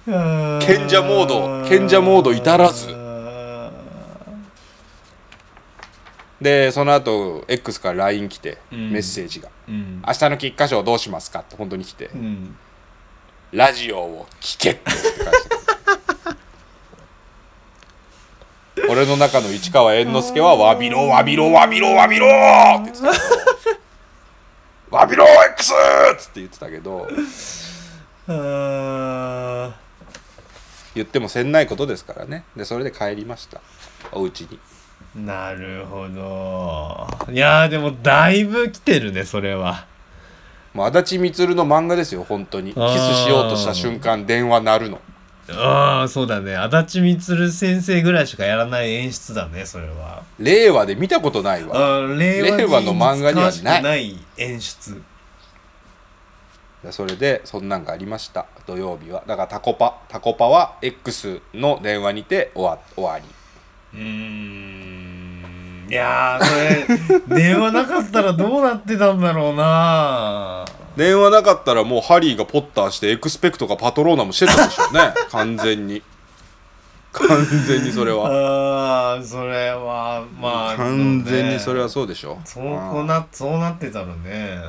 [0.05, 1.69] 賢者モード。
[1.69, 2.87] 賢者モード至らず。
[6.41, 8.91] でその後 X から LINE 来て、うん。
[8.91, 9.49] メッセージが。
[9.67, 12.07] うん「明日の菊花賞どうしますか?」って本当に来て。
[12.07, 12.57] うん
[13.53, 15.25] 「ラジオを聞け」って返してく
[18.81, 22.27] る 俺の中の市川猿之助は「わびろわびろわびろわびろ!」
[22.81, 23.42] って言ってた
[24.93, 25.73] けど「わびろ X!」
[26.13, 27.07] っつって言ってたけど
[28.27, 29.75] あ
[30.95, 32.43] 言ってもせんないことですからね。
[32.55, 33.61] でそれで帰りました。
[34.11, 34.59] お家に。
[35.17, 37.07] ーなるほど。
[37.31, 39.85] いやーでもだいぶ来てるねそれは。
[40.73, 42.73] もう足立満の漫画ですよ本当に。
[42.73, 45.01] キスしようとした瞬間電話鳴るの
[45.49, 46.55] ああそうだね。
[46.55, 50.23] 足立満先生ぐらいしかやらない演出だねそれは。
[50.39, 52.07] 令和で見たことないわ。
[52.17, 53.83] 令和令和の漫画にはない。
[53.83, 55.01] ない演出。
[56.91, 58.45] それでそんなんがありました。
[58.65, 59.23] 土曜日は。
[59.27, 59.99] だからタコパ。
[60.07, 63.25] タコパは X の電話にて終わ終わり。
[63.93, 65.87] うーん。
[65.89, 75.13] いやーそれ 電話なかったらどうなってたんだろうな電話なかったらもうハリーがポッターしてエクスペクトかパトローナもしてたでしょうね。
[75.31, 76.01] 完全に。
[77.11, 77.27] 完
[77.67, 79.13] 全にそれは。
[79.15, 84.59] あーそれはまあ完全にそれはそうでしょそうこうなそうなってたらね。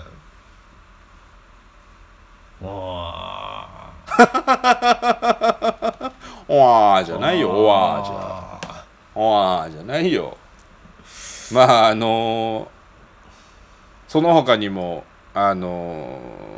[2.63, 3.67] わ
[6.49, 8.05] おわーじゃーないよおわー。
[8.05, 8.85] じゃ。
[9.15, 10.37] おわーじゃないよ。
[11.53, 12.69] まああのー
[14.09, 15.05] その他にも
[15.35, 16.55] あのー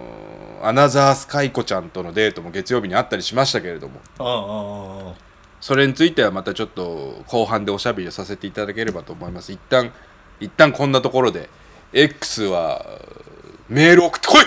[0.62, 4.00] アナザースカイコちゃんとのデートも月曜日にあったりしましたけれども。
[4.18, 5.14] あああ
[5.60, 9.52] それについてはまたちょっと後半でおしゃべりをさせていただければと思います。
[9.52, 9.92] 一旦
[10.40, 11.48] 一旦こんなところで
[11.92, 12.84] X は
[13.68, 14.44] メール送ってこい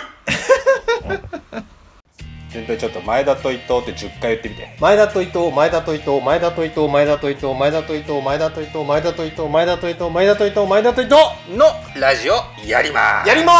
[2.49, 4.75] 全体ちょっと前田と伊藤って10回言ってみて。
[4.79, 11.15] 前田と伊藤前田と伊藤前田と伊藤前田と伊藤前田と伊藤前田と伊藤前田と伊藤前田と伊藤前田と伊藤前田と伊藤
[11.57, 11.65] の
[12.01, 12.33] ラジオ
[12.67, 13.29] やります。
[13.29, 13.53] やりま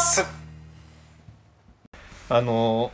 [0.00, 0.24] す！
[2.28, 2.92] あの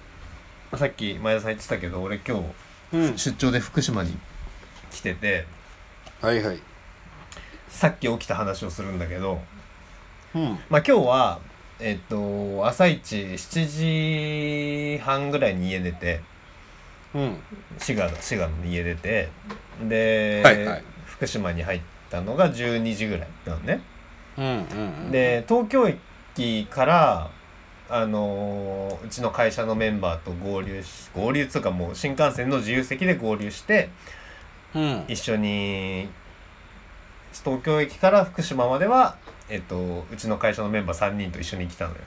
[0.72, 3.18] ーさっき前田さん言ってたけど俺今日うん。
[3.18, 4.16] 出張で福島に
[4.90, 5.44] 来てて
[6.22, 6.60] はいはい。
[7.68, 9.38] さっき起きた話をするんだけど
[10.34, 10.58] うん。
[10.70, 11.40] まあ今日は
[11.84, 16.20] えっと朝一7時半ぐらいに家出て
[17.14, 17.36] うん。
[17.78, 19.28] 滋賀滋賀の家出て
[19.88, 20.84] で、はいはい。
[21.06, 23.80] 福島に入ったのが12時ぐらいなのね。
[24.38, 25.10] うんうん。
[25.10, 27.30] で東京駅から
[27.90, 33.90] あのーうちの会社のメンバーと合流し合流っつうかもう新幹線の自由席で合流して
[34.74, 35.04] うん。
[35.08, 36.08] 一緒に
[37.44, 39.16] 東京駅から福島までは、
[39.48, 41.98] えっと、うちの会社のメンバー3人と一緒に来たのよ。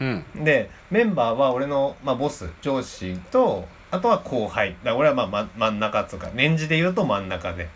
[0.00, 0.04] う
[0.40, 0.44] ん。
[0.44, 4.76] でメンバーは俺の、まあ、ボス上司とあとは後輩。
[4.82, 7.68] だ俺はまあま真ん中っつうか年次で言うと真ん中で。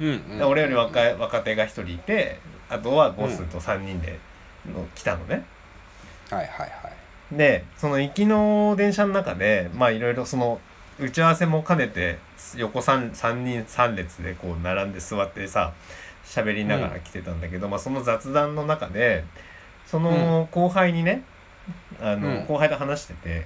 [0.00, 4.18] うんで俺より若い若手が1人いてあとはボスと3人で
[4.66, 5.44] の来たのね、
[6.30, 6.66] はいはいは
[7.32, 7.36] い。
[7.36, 10.60] でその行きの電車の中でまあいろいろその
[10.98, 12.18] 打ち合わせも兼ねて
[12.56, 15.72] 横 3, 三人3列でこう並んで座ってさ
[16.32, 19.24] 喋りながら来てたんだけど、まあその雑談の中で
[19.86, 21.24] その後輩にね、
[22.00, 22.46] あのうん。
[22.46, 23.44] 後輩と話してて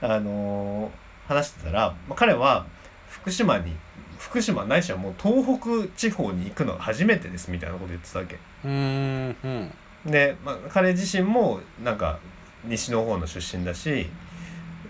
[0.00, 0.90] あの
[1.28, 2.64] 話してたら、まあ、彼は
[3.10, 3.76] 福島に
[4.18, 8.36] 福島ないしはもう東北地方に行くのが初めてですみたいなこと言ってたわけ。
[8.64, 10.10] うーんうん。
[10.10, 12.18] で、まあ、彼自身もなんか
[12.64, 14.08] 西の方の出身だし、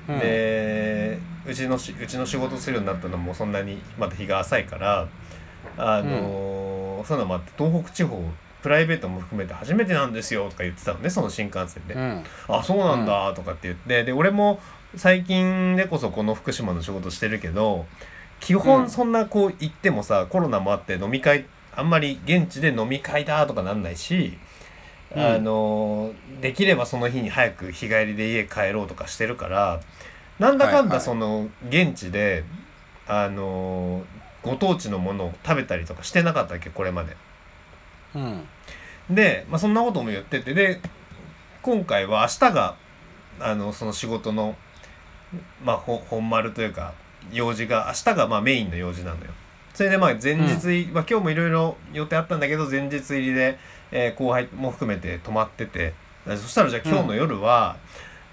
[0.08, 0.18] うん。
[0.20, 5.08] でうちのしうちの仕事するようになったのもそんなにまだ日が浅いから
[5.76, 8.22] あのーそういうのもあって東北地方
[8.62, 11.94] プライベートも含めて初めてなんですよとか言ってたのねその新幹線で。
[11.94, 12.24] うん。
[12.48, 14.04] あそうなんだとかって言って。
[14.04, 14.60] で俺も
[14.96, 17.86] 最近でこそこの福島の仕事してるけど
[18.40, 18.60] 基うん。
[18.60, 24.36] 本そんなこう行ってもさコロナもあって飲み会あんまり現地で飲み会だとかなんないし、
[25.14, 25.22] うん。
[25.24, 29.80] あのできればその日に早く日帰りで家帰ろうとかしてるから
[30.38, 30.90] なんだかんはいはい。
[30.90, 32.44] だその現地で、
[33.06, 34.02] あの
[34.42, 37.16] ご当地のものを食べたりとかしてなかったっけこれまで。
[38.14, 38.48] うん。
[39.10, 40.80] で、まあ、そんなことも言っててで
[41.62, 42.76] 今回は明日が
[43.40, 44.56] あのその仕事の、
[45.62, 46.94] まあ、ほ本丸というか
[47.32, 49.32] 用事が明日がまあメインの用事なのよ。
[49.74, 53.58] それでまあ前日入り、まあ、今日もいろいろ予定あったんだけど前日入りで、
[53.92, 55.94] えー後輩も含めて泊まってて
[56.26, 57.76] そしたらじゃあ今日の夜は、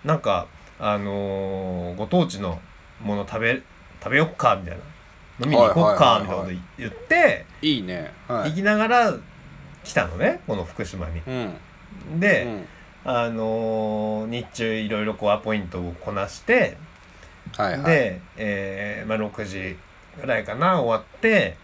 [0.03, 0.47] なんか
[0.79, 2.59] あのーご当地の
[3.01, 3.61] もの食べ
[4.03, 4.83] 食べよっかみたいな
[5.39, 8.11] 飲みに行こっかみたいなこと言って、いいね。
[8.27, 8.49] はい。
[8.51, 9.13] 行きながら
[9.83, 11.21] 来たのねこの福島に。
[11.25, 12.19] うん。
[12.19, 12.67] で、うん。
[13.05, 16.77] あのー日中いろいろこうアポイントをこなして、
[17.55, 17.83] はいはい。
[17.83, 19.77] で、えーまあ、6時
[20.19, 21.55] ぐらいかな終わって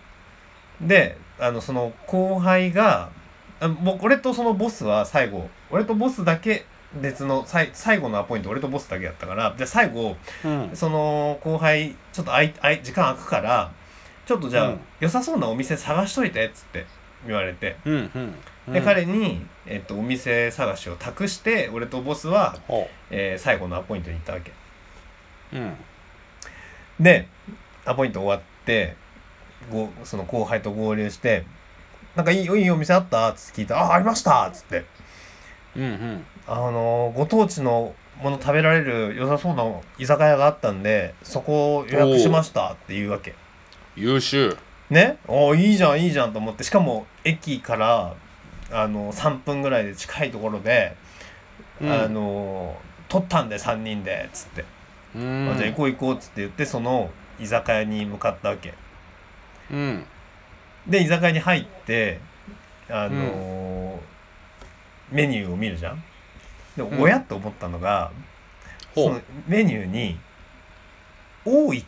[0.80, 3.10] であのその後輩が
[3.60, 6.66] あ僕俺とそのボスは最後俺とボスだけ
[7.02, 9.54] 別のさい最後のアポイント俺とボスだけやったから。
[9.58, 10.72] じゃあ最後うん。
[10.74, 13.72] その後輩ちょっとあいあい時間空くから
[14.26, 14.80] ちょっとじゃあ、うん。
[15.00, 16.86] 良さそうなお店探しといてっつって
[17.26, 17.78] 言われて。
[17.86, 24.54] うんうんで、彼に、えっと、お店探しを託して俺とボスは、ほえー最後のアポイントに行ったわけ。
[25.52, 25.74] ううん。
[26.98, 27.28] で
[27.86, 28.96] アポイント終わって
[29.70, 31.44] ごその後輩と合流して
[32.16, 34.86] 「なんかいいいいお店あった?」っつって聞いて「ああありました」っつって。
[35.76, 39.64] うんうん「あのーご当地のもの食べられる良さそうな
[39.98, 43.34] 居酒屋があったんでそこを予約しました」っていうわけ。
[43.96, 44.58] 優秀。
[44.90, 45.18] ね？
[45.28, 46.64] おおいいじゃんいいじゃんと思って。
[46.64, 48.14] しかも駅から
[48.72, 50.96] あの3分ぐらいで近いところで、
[51.82, 51.92] うん。
[51.92, 52.76] あの
[53.08, 54.66] 取ったんで3人でっつって、
[55.16, 55.52] うん。
[55.54, 58.74] あじゃあ行こう行こうっつって言ってその居酒屋に向かったわけ。
[59.72, 60.06] うん。
[60.88, 62.20] で居酒屋に入って
[62.90, 64.00] あの
[65.10, 66.04] メニューを見るじゃん
[66.76, 67.02] でん。
[67.02, 68.12] 親って思ったのが、
[68.94, 70.20] そのメニューに
[71.46, 71.84] 「大分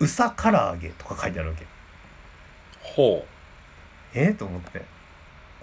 [0.00, 1.66] うさ唐揚げ」とか書いてあるわけ。
[2.80, 3.24] ほ
[4.14, 4.82] えー、と思って。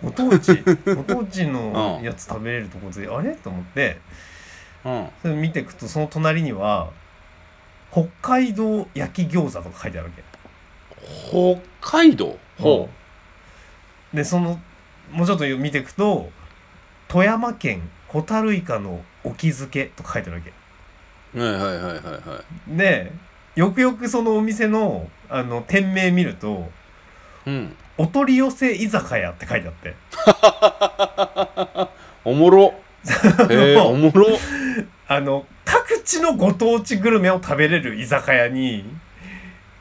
[0.01, 0.55] ご当地
[0.95, 3.97] ご当地のやつ食べれるとこで、あれと思って。
[4.85, 5.09] ううん。
[5.21, 6.91] それ見ていくとその隣には
[7.91, 10.23] 北海道焼き餃子とか書いてあるわけ。
[11.29, 12.37] 北海道？
[12.59, 12.89] ほ
[14.13, 14.59] でその
[15.11, 16.29] もうちょっと見ていくと
[17.09, 20.53] 富山県ホタルイカの沖漬けとか書いてあるわけ。
[21.33, 22.77] うはいはいはいはいはい。
[22.77, 23.11] で
[23.55, 26.69] よくよくそのお店のあの店名見ると
[27.45, 29.95] うん「お取り寄せ居酒屋」って書いてあって。
[32.23, 32.75] おもろ。
[33.49, 34.27] へ えおもろ。
[35.07, 38.85] あの各地のご当地グルメを食べれる居酒屋に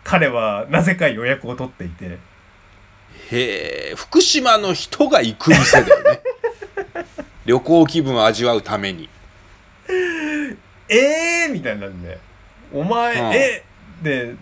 [0.02, 2.18] 彼はなぜか予約を取っていて。
[3.30, 6.22] へえ福島の人が行く店だよね
[7.48, 9.08] 旅行気分を味わうために。
[10.90, 12.18] えーみたいなんで
[12.74, 13.32] お前、うん。
[13.32, 13.64] え
[14.02, 14.34] で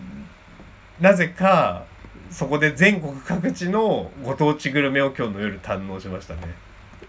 [0.99, 1.85] なぜか
[2.29, 6.41] そこで全国各地のご当地グルメを今日の夜堪能しましたね。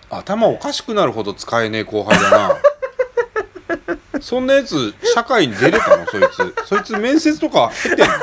[0.09, 2.57] 頭おかしくなるほど使えねえ後輩だな。
[4.23, 6.07] そんなやつ社会に出れたの？
[6.07, 6.55] そいつ。
[6.65, 8.15] そいつ面接とか経てんの？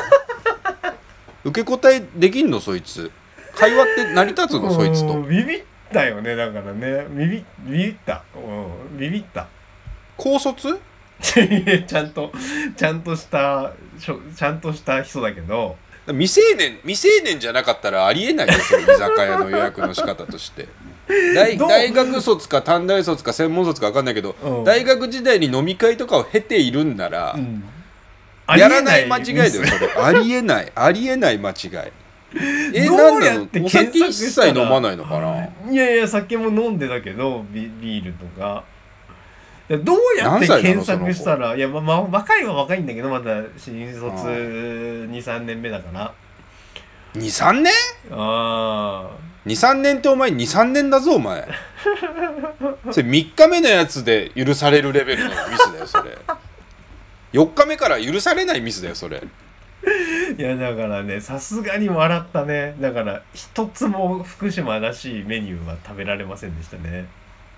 [1.43, 2.61] 受け答えできんの？
[2.61, 3.11] そいつ。
[3.53, 4.73] 会話って成り立つの？
[4.73, 7.05] そいつうとんビビったよねだからね。
[7.09, 8.23] ビビビビった。
[8.35, 8.97] うん。
[8.99, 9.47] ビビった。
[10.17, 10.79] 高卒？
[11.21, 12.31] ちゃんと
[12.75, 15.77] ちゃんとしたしょちゃんとした人だけど。
[16.07, 20.67] 未成年未成年じゃなかったらありえないですよ居酒屋の予約の仕方として。
[21.33, 21.69] 大どう？
[21.69, 24.63] 大学卒か短大卒か専門卒か分かんないけど、うん。
[24.63, 27.63] 大学時代に飲み会とかを経ているんなら、うん。
[28.57, 29.67] やらない間違いだよそれ。
[29.97, 31.71] ありえないありえない間違い
[32.73, 34.53] えどうやってお酒検索一したら。
[34.53, 35.71] 切飲まないのかな？
[35.71, 38.63] いやいや酒も飲んでたけどビビールとか。
[39.69, 41.55] いやどうやって検索したら？
[41.55, 46.13] いやまあ、まあ、若いは若いんだけどまだ新卒23年目だから。
[47.15, 47.71] 23年？
[48.11, 49.09] あ
[49.45, 51.47] 23年ってお前23年だぞお前。
[52.91, 56.17] それ3日目のやつで許されるレベルのミスだよそれ。
[57.33, 59.17] 4日目から許されないミスだよそれ。
[59.17, 59.21] あ
[60.37, 62.75] いやだからねさすがに笑ったね。
[62.79, 67.05] だから一つも福島らしいメニューは食べられませんでしたね。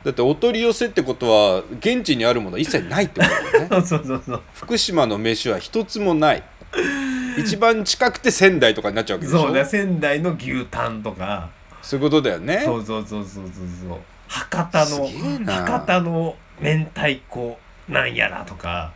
[0.04, 3.82] だってお取り寄せってことは現地にあるものは一切ないってことだよね。
[3.88, 6.44] そうそうそう福島の飯は一つもない。
[7.38, 9.42] 一番近くて仙台とかになっちゃうわけでしょ？
[9.48, 11.50] そうだ仙台の牛タンとか。
[11.82, 12.62] そういうことだよね。
[12.66, 13.54] そうそうそうそうそう
[13.90, 14.00] そう。
[14.28, 15.08] 博多の
[15.46, 18.92] 博多の明太子なんやらとか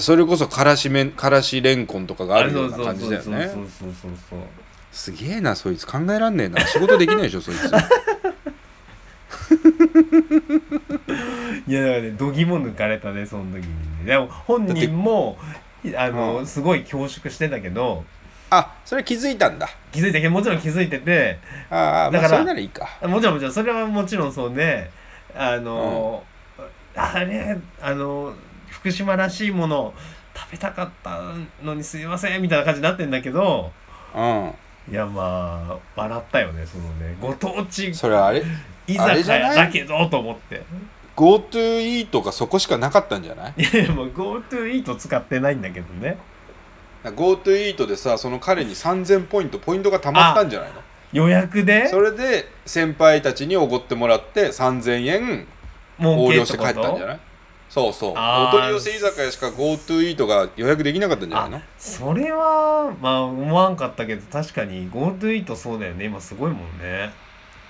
[0.00, 3.50] それこそからしめんからしれんこんとかがあるような感じだよね。
[3.52, 4.40] そうそうそうそう
[4.92, 5.86] すげえなそいつ。
[5.86, 6.60] 考えらんねえな。
[6.66, 7.58] 仕事できないでしょそいつ。
[11.66, 14.04] いやだからね度肝抜かれたねその時にね。
[14.06, 15.38] でも本人も
[15.96, 16.46] あの、うん。
[16.46, 18.04] すごい恐縮してたけど。
[18.50, 19.68] あそれ気づいたんだ。
[19.92, 21.38] 気づいたけどもちろん気づいてて。
[21.70, 22.88] ああまだからあそれならいいか。
[23.02, 24.90] もちろんもちろんそれはもちろんそうね。
[25.34, 26.22] あの、
[26.94, 28.34] あれあの
[28.72, 29.94] 福島らしいもの
[30.34, 31.20] 食べたかった
[31.62, 33.70] のにすいませんみたいな感じになってんだけど
[34.14, 34.54] うん。
[34.90, 37.16] いやまあ笑ったよねそのね。
[37.20, 38.42] ご当地それあれ？
[38.88, 39.56] 居あれ酒屋じゃない？
[39.56, 40.62] だけどと思って。
[41.14, 43.54] GoTo イートがそこしかなかったんじゃない？
[43.58, 46.16] いやいやもう GoTo イート使ってないんだけどね。
[47.04, 50.76] GoTo イートでさその彼に3000ポイントポイントがたまったんじゃないの？
[51.12, 51.86] 予約で？
[51.86, 55.46] それで先輩たちにおごってもらって3000円
[56.00, 57.20] 儲横領して帰ったんじゃとない？
[57.72, 58.12] そうそう。
[58.12, 61.56] お取り寄せ居酒屋しか GoTo イートが予約できなかったんじゃないの？
[61.56, 66.04] あそれはまあ思わんかったけど確かに GoTo イートそうだよね。
[66.04, 67.10] 今すごいもんね。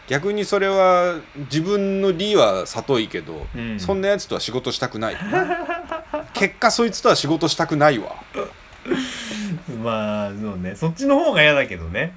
[0.08, 3.78] 逆にそれは自分の利は里いけど、うん。
[3.78, 5.16] そんなやつとは仕事したくない。
[6.34, 8.16] 結果そいつとは仕事したくないわ。
[9.84, 10.74] まあそうね。
[10.74, 12.12] そっちの方が嫌だけどね。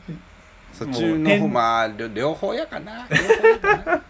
[0.73, 3.05] そっちの方まあ両両方やかな。
[3.11, 4.01] 両方やかな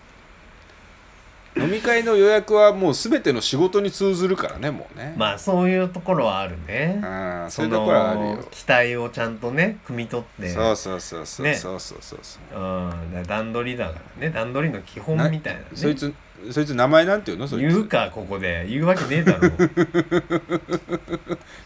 [1.58, 7.00] 飲み会の予約はもう全ての仕事に通ずるからねもうね、まあそういうところはあるね。
[7.02, 8.44] うんそそういうところはあるのよ。
[8.52, 10.50] 期待をちゃんとね汲み取って。
[10.50, 16.14] そうそうそうそうねそうそうそうそううん段取りだからね段取りの基本みたいなねそいつ
[16.52, 19.50] そいつ名前なんていうのそい言うつかここで言うわけねえだろ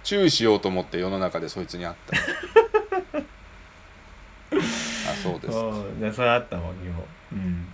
[0.04, 2.18] 注意しようと思って世の中でそいつに会った
[4.58, 6.94] あそうですうんでそれあったわけよ
[7.34, 7.68] うん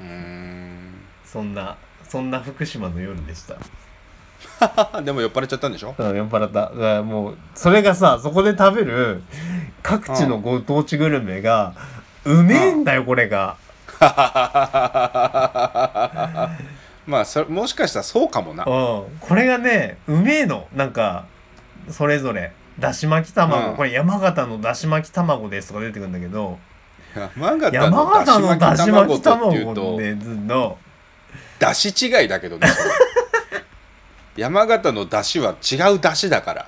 [0.00, 0.87] うーん
[1.30, 1.76] そんな
[2.08, 3.56] そんな福島の夜でした。
[5.02, 5.94] でも酔っ払っちゃったんでしょ？
[5.98, 6.60] うん酔っ払った。
[6.62, 9.22] だからもうそれがさそこで食べる
[9.82, 11.74] 各地のご当地グルメが
[12.24, 13.56] うめえんだよこれが。
[17.06, 18.64] まあそもしかしたらそうかもな。
[18.64, 18.70] うん。
[19.20, 21.24] これがねうめえのなんか
[21.90, 22.52] それぞれ。
[22.78, 23.76] だし巻き卵、うん。
[23.76, 26.58] これ山形のだし巻き卵ですとか出てくるんだけど
[27.36, 28.24] 山形山のだ
[28.70, 30.78] だし巻き卵っていうと
[31.58, 32.68] でずのだし違いだけどね。
[32.68, 32.90] そ れ
[34.36, 36.66] 山形のだしは違うだしだから。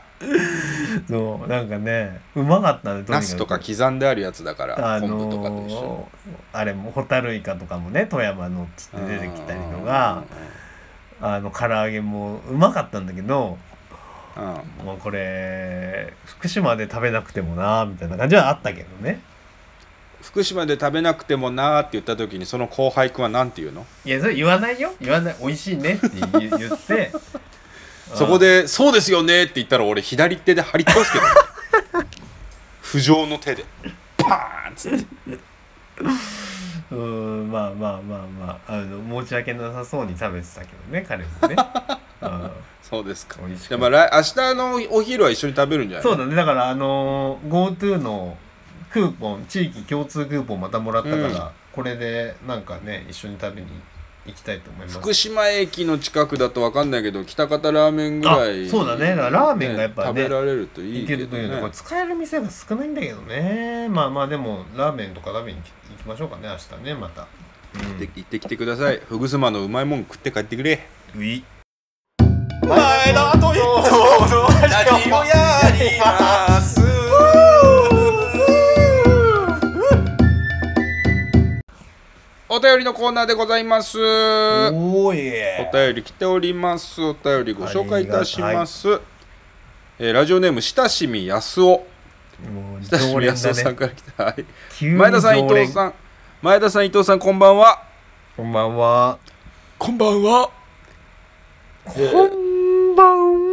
[1.08, 5.70] そうなんかねうまかったねとナスとか刻んであるやつだから、あ昆布とかと一緒に。
[5.70, 10.24] のーあれもホタルイカとかもね富山のっつって出てきたりとか。
[11.22, 13.58] あの唐揚げもうまかったんだけど
[14.36, 14.86] うんうん。
[14.86, 19.20] もうこれ福島で食べなくてもなみたいな感じはあったけどね
[20.22, 23.86] 福島で食べなくてもなーって言った時にその後輩くんは何て言うの？
[24.04, 24.92] いやそれ言わないよ。
[25.00, 25.36] 言わない。
[25.40, 26.08] 美味しいねって
[26.38, 27.12] 言言って。
[28.14, 31.24] そこで「そうですよね」って言ったら俺左手で張り倒すけど
[32.82, 33.64] 不浄の手で。
[34.16, 35.06] パーンっつって。
[36.90, 37.00] うん
[37.42, 38.72] うんまあまあまあまあ。
[38.74, 41.56] あの申し訳なさそうに食べてたけどね彼もね、
[42.22, 42.50] うん。
[42.82, 43.38] そうですか。
[43.46, 43.98] 美味しじゃかった。
[43.98, 46.34] あまあ来明日のお昼は一緒に食べるんじゃないそうだね。
[46.34, 48.36] だからあのー GoTo の
[48.92, 51.32] クーポン地域共通クーポンまたもらったから、うん。
[51.72, 53.68] これでなんかね一緒に食べに
[54.26, 54.98] 行きたいと思います。
[54.98, 59.10] 福島駅の近くだと分かんないけど北方ラーメンぐらいあそうだね。
[59.10, 61.24] だからラーメンがやっぱね食べられるといい行けけどね。
[61.24, 61.60] るというの。
[61.60, 63.88] これ使える店が少ないんだけどね。
[63.88, 65.64] まあまあでもラーメンとか食べに行
[65.96, 67.26] きましょうかね明日ねまた。
[67.72, 69.00] 行って行ってきてください。
[69.08, 70.86] ふぐすまのうまいもん食って帰ってくれ。
[71.16, 71.44] うい。
[72.68, 73.64] 前田と伊藤
[74.34, 75.34] のラジオや
[75.72, 76.89] ります
[82.52, 83.96] お便りのコーナーでございます。
[83.96, 87.00] お便り来ております。
[87.00, 89.00] お便りご紹介いたします、
[90.00, 91.86] えーラジオネーム親しみやすお。
[92.90, 94.44] 親しみやすおさんねから来た、はい。
[94.76, 95.94] 急に前田さん伊藤さん。
[96.42, 97.84] 前田さん伊藤さんこんばんは。
[98.36, 99.18] こんばんは。
[99.78, 100.50] こんばんは。
[101.84, 103.44] こんばん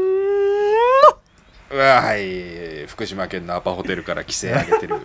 [1.70, 2.18] は。
[2.18, 2.88] い。
[2.88, 4.96] 福島県のアパホテルから規制上げてる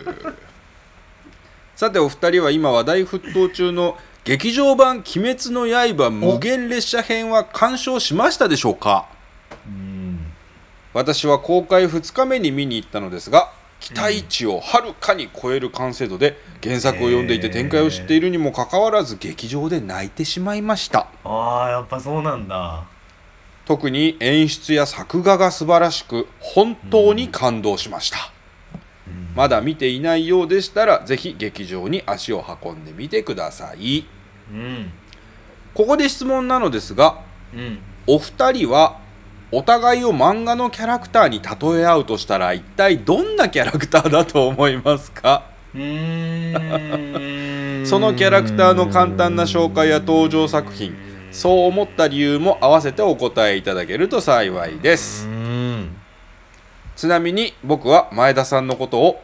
[1.75, 9.07] さてお二人は今話題沸騰中の劇場版「鬼滅の刃無限列車編」は鑑賞しましたでしょうか？
[9.65, 10.19] うん。
[10.93, 21.07] 私は公開2日目に見に行ったのですが期待値をはるかに超える完成度で原作を読んでいて展開を知っているにもかかわらず劇場で泣いてしまいました。
[21.25, 22.83] ああやっぱそうなんだ。
[23.65, 28.32] 特に演出や作画が素晴らしく本当に感動しました、
[29.35, 34.05] まだ見ていないようでしたらぜひ劇場に足を運んでみてください。
[34.51, 34.91] うん。
[35.73, 37.21] ここで質問なのですが
[37.53, 37.79] うん。
[38.07, 38.99] お二人は
[39.51, 45.43] お互いを漫画のキャラクターに例え合うとしたら一体どんなキャラクターだと思いますか？
[45.73, 45.83] その
[48.13, 50.95] キャラクターの簡単な紹介や登場作品
[51.31, 55.27] そう思った理由も合わせてお答えいただけると幸いです。
[55.27, 55.32] うん
[56.95, 59.21] ちなみに僕は前田さんのことを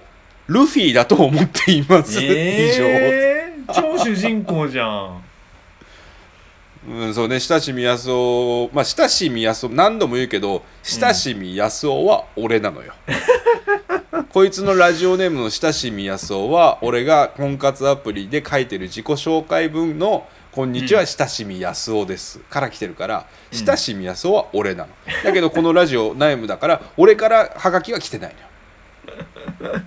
[0.48, 5.24] ルフィだと思っています、以えー、超主人公じゃん。
[6.88, 12.94] うん、そうね親しみやすおまあ親しみやすお何度も言うけど親しみやすおは俺なのよ、
[14.32, 24.90] こいつのラジオネームの親しみやすおは俺が婚活アプリで書いてる自己紹介文の「こんにちは親しみやすおです」から来てるからうん親しみやすおは俺なの。
[25.24, 28.36] だけどこのラジオネームだから俺からハガキは来てない
[29.62, 29.82] のよ。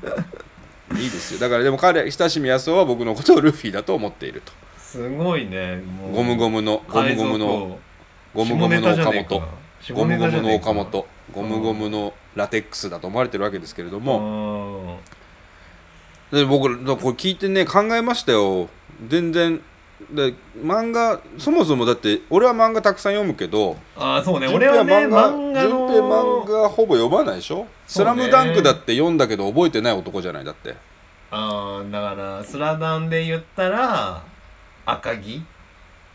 [0.94, 1.40] いいですよ。
[1.40, 4.52] だからでも彼親しみやすおは僕のことをルフィだと思っていると。
[4.78, 5.82] すごいね
[6.12, 7.78] ゴムゴムのゴムゴムの
[8.32, 9.42] ゴムゴムの岡本。
[9.92, 11.06] ゴムゴムの岡本。
[11.32, 14.20] ゴムゴムのラテックスだと思われてるわけですけれども。
[14.20, 14.98] も
[16.30, 18.68] で僕これ聞いてね考えましたよ。
[19.08, 19.60] 全然
[20.10, 24.46] で漫画そもそもだって俺は漫画たくさん読むけどああそうね。
[24.48, 30.44] 順俺はね平は漫画順平漫の画ほぼ読まないでしょ「スラムダンクだって読んだけど覚えてない男じゃない？
[30.44, 30.74] だって。
[31.30, 34.22] ああだからスラダンで言ったら
[34.84, 35.42] 赤木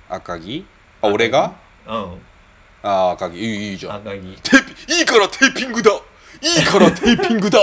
[0.09, 0.65] 赤木
[1.01, 1.53] あ俺が？
[1.87, 2.21] うん。
[2.83, 3.95] あ赤木いいいいじゃん。
[3.97, 5.91] 赤木テーピいいからテーピングだ！
[6.41, 7.59] いいからテーピングだ！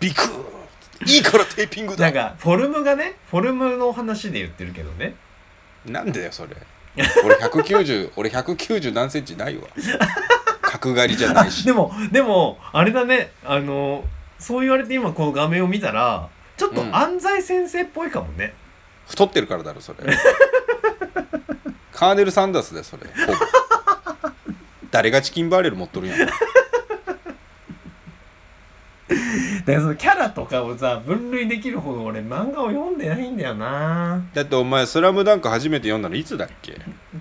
[0.00, 0.57] ビクー
[1.06, 2.04] いいからテーピングだ。
[2.04, 5.14] なんかフォルムがねフォルムの話で言ってるけどね。
[5.86, 6.56] なんでだよそれ。
[7.24, 9.68] 俺190 俺190何センチないわ。
[10.62, 11.64] 角刈りじゃないし。
[11.64, 13.32] でもでもあれだね。
[13.44, 14.04] あの
[14.38, 16.94] そう言われて今この画面を見たらちょっとうん。
[16.94, 18.54] 安西先生っぽいかもね、
[19.08, 19.98] 太ってるからだろそれ。
[21.92, 23.02] カーネル・サンダースだよそれ。
[24.90, 26.28] 誰がチキンバーレル持っとるんやん
[29.64, 34.20] だからそのキャラとかをさ分類できるほど俺漫画を読んでないんだよな。
[34.34, 36.76] だってお前「スラムダンク初めて読んだのいつだっけ？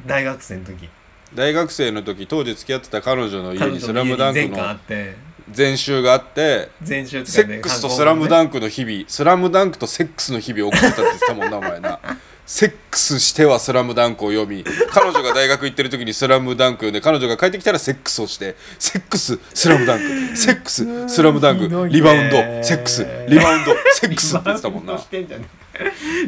[0.05, 0.89] 大学生の時。
[1.33, 5.27] 大学生の時当時付き合ってた彼女の家彼に「スラムダンクのって。
[5.49, 11.99] 全集があって全集セックスとスラムンダンクの日々スラムダンクとセックスの日々を送ってたって言ってたもんなお前な
[12.47, 24.97] セックスしてはスラムダンクを読み彼女が大学行ってる時にスラムダンク読んで彼女が帰ってきたらセックスをしてセックススラムダンクセックススラムダンクリバウンドセックスリバウンドセックスって言ってたもんな。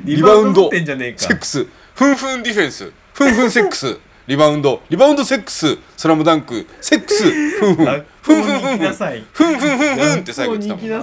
[0.03, 1.65] リバウンドセックス
[1.95, 3.97] フンフンディフェンスフンフンセックス
[4.27, 10.97] リバウンドリバウンドセックススラムダンクセックスフンフン学フ校に行ンフンフンフンきなさいフンフンフンフンって最後言ってたもんな。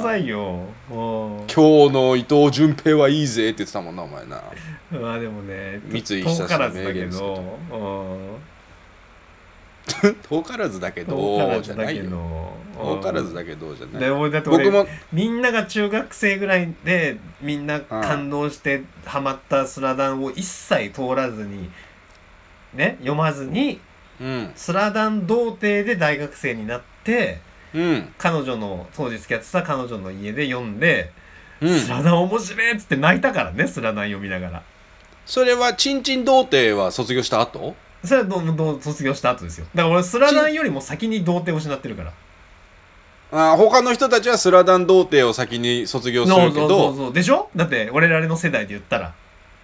[1.53, 4.37] 今日の伊藤淳平はいいぜって言ってたもんなお前な。
[4.37, 4.41] う
[4.91, 8.57] まあでもね三井久志遠からずだけ名言ですけど。
[10.29, 11.63] 遠からずだけうん遠からずだけど。
[11.63, 12.05] じゃないよ。
[12.77, 14.01] ど遠からずだけどじゃない。
[14.01, 21.71] で俺だって俺僕もみんなが中学生ぐらいでみんな感動してハマったスラダンを一切通らずに
[22.75, 23.81] ね読まずに
[24.21, 24.53] うん。
[24.57, 27.41] スラダン童貞で大学生になって
[27.73, 28.13] うん。
[28.19, 31.13] 彼女の当時付き合ってた彼女の家で読んで、
[31.61, 31.79] うん。
[31.79, 34.63] スラダン面白いっつって泣いたからねスラダン読みながら
[35.27, 37.75] それはチンチン童貞は卒業した後？
[38.05, 39.67] それはどうどう卒業した後ですよ。
[39.75, 42.13] だから俺スラダンよりも先に童貞を失ってるから。
[43.33, 47.13] あー他の人たちはスラダン童貞を先に卒業するけそうそうそうどそう。
[47.13, 47.51] でしょ？
[47.57, 49.13] だって俺らの世代で言ったら。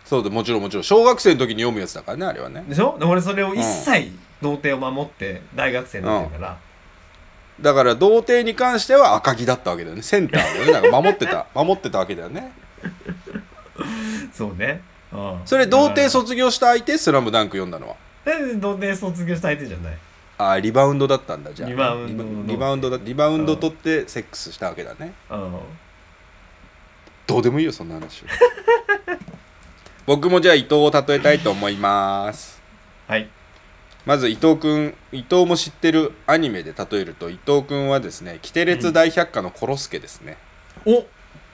[0.04, 0.84] そうでもちろんもちろん。
[0.84, 2.64] 小学生の時に読むやつだからねあれはね。
[2.68, 2.96] でしょ？
[2.98, 4.10] で俺それを一切
[4.42, 6.58] 童貞を守って大学生になってるから、
[7.60, 10.02] だから童貞に関しては赤木だったわけだよね。
[10.02, 10.72] センターをね。
[10.72, 11.46] なんか守ってた。
[11.54, 12.50] 守ってたわけだよね。
[14.34, 14.91] そうね、うん、
[15.44, 17.96] それ童貞そ卒業した相手スラムダンク読んだのは？
[18.60, 19.98] 童貞卒業した相手じゃない。
[20.38, 21.68] あーリバウンドだったんだじゃあ。
[21.68, 22.46] リバウンドの。
[22.46, 25.12] リバウンドだリバウンド取ってセックスしたわけだね。
[25.30, 25.54] うん。
[27.26, 28.24] どうでもいいよそんな話
[30.06, 32.60] 僕もじゃあ伊藤を例えたいと思います。
[33.06, 33.28] はい。
[34.04, 40.36] まず伊藤君伊藤も知ってるアニメで例えると伊藤君はですね「キテレツ大百科」のコロスケですね、
[40.84, 41.04] お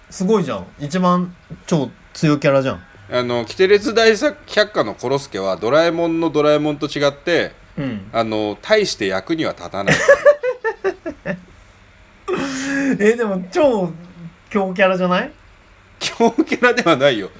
[0.08, 0.66] すごいじゃん。
[0.78, 1.34] 一番
[1.66, 8.10] 超強キャラじゃんあのキテレツ大百科のコロスケはドラえもんのドラえもんと違ってうん。
[8.12, 9.94] あの大して役には立たない。
[13.00, 13.90] えでも超
[14.50, 15.30] 強キャラじゃない？
[16.00, 17.30] 強キャラではないよ。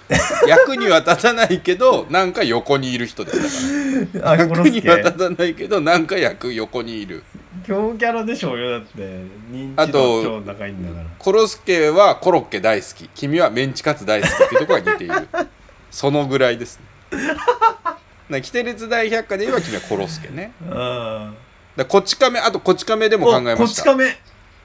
[0.46, 4.42] 役には立たないけどなんか横にいる人ですだから。
[4.44, 7.24] 役にはケ立たないけどなんか役横にいる。
[7.66, 8.70] 強キャラでしょうよ。
[8.70, 8.96] だって
[9.52, 9.92] 認知あと
[10.22, 11.04] 度超高いんだから。
[11.18, 13.08] コロスケはコロッケ大好き。
[13.14, 15.14] 君はメンチカツ大好きっていうところが似ている
[15.91, 16.80] そのぐらいです
[17.12, 17.18] ね。
[18.28, 20.53] なキテレツ大百科で言えば君はコロスケね。
[20.70, 21.32] あ
[21.76, 23.82] だこち亀あとこち亀でも考えまこした。
[23.82, 24.16] ち亀。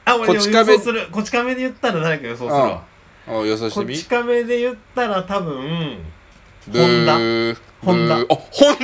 [0.05, 1.07] あ俺予こ想する。
[1.11, 2.83] こち亀で言ったら誰か予想するわ。
[3.27, 3.95] お予想してみ？
[3.95, 5.97] こち亀で言ったら多分
[6.71, 7.17] ホンダ。
[7.17, 7.53] ブー。
[7.53, 8.07] あホン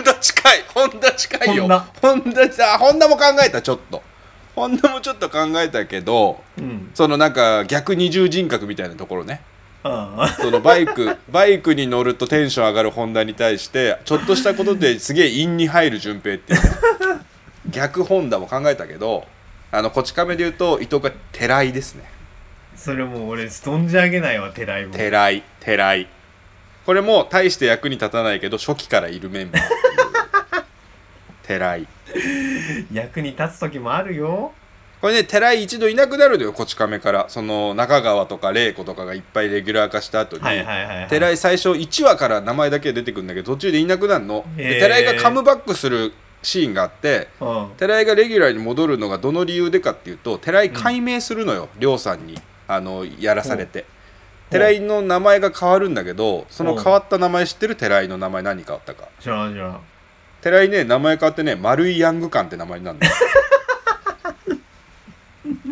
[0.04, 0.64] ダ近い。
[0.74, 1.64] ホンダ近いよ。
[1.64, 1.80] ホンダ。
[2.02, 4.02] ホンダあホンダも考えたちょっと。
[4.56, 6.92] ホンダもちょっと考えたけどうん。
[6.94, 9.42] そのなんか逆二重人格みたいなところね。
[9.42, 16.60] あそのバイクバイクに乗るとテンション上がる本田に対してちょっとしたことですげえ陰に入る順平っていう
[17.70, 19.26] 逆本田も考えたけど
[19.72, 22.04] あのこち亀で言うと伊藤が寺井ですね。
[22.76, 24.94] それもう俺存じ上げないわ寺井も。
[24.94, 26.08] 寺井寺井。
[26.86, 29.62] これも大して役に立たないけど初期からいるメンバー
[31.44, 31.88] 寺井。
[32.92, 34.54] 役に立つ時もあるよ
[35.02, 37.26] これね寺井一度いなくなるのよこち亀から。
[37.30, 44.46] その中川とか玲子とかがいっぱいレギュラー化した後に、はいはいはい、はい、寺井最初1話から名前だけ出てくるんだけど途中でいなくなるの。
[44.58, 47.72] 寺井がカムバックするシーンがあってうん。
[47.78, 52.38] 寺井がレギュラーに戻るのがどの理由でかっていうと寺井解明するのよ亮、さんに。
[52.68, 53.86] あのやらされて。
[54.50, 57.76] 寺井の名前が変わるんだけどその変わった名前知ってる？
[57.76, 59.08] 寺井の名前何変わったか。
[59.20, 59.80] 知らん知らん。
[60.42, 63.06] 寺井ね名前変わってね丸井ヤング館って名前になるの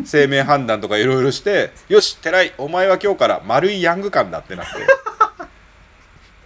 [0.04, 4.72] 生命判断とかいろいろしてよし寺井お前は今日から丸井ヤング館だってなって。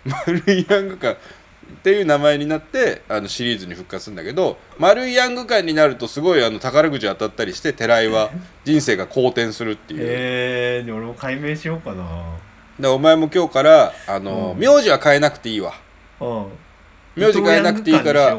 [0.26, 1.18] 丸井ヤング館。
[1.72, 8.30] っていう名前になってあのシリーズに復活するんだけど丸井ヤング館になるとすごいあの宝くじ当たったりして寺井は
[8.64, 12.38] 人生が好転するっていう、えー、俺も解明しようかな。
[12.78, 14.58] でお前も今日からあの、うん。
[14.60, 15.72] 名字は変えなくていいわ。
[16.20, 16.46] うん
[17.14, 18.38] 名字変えなくていいから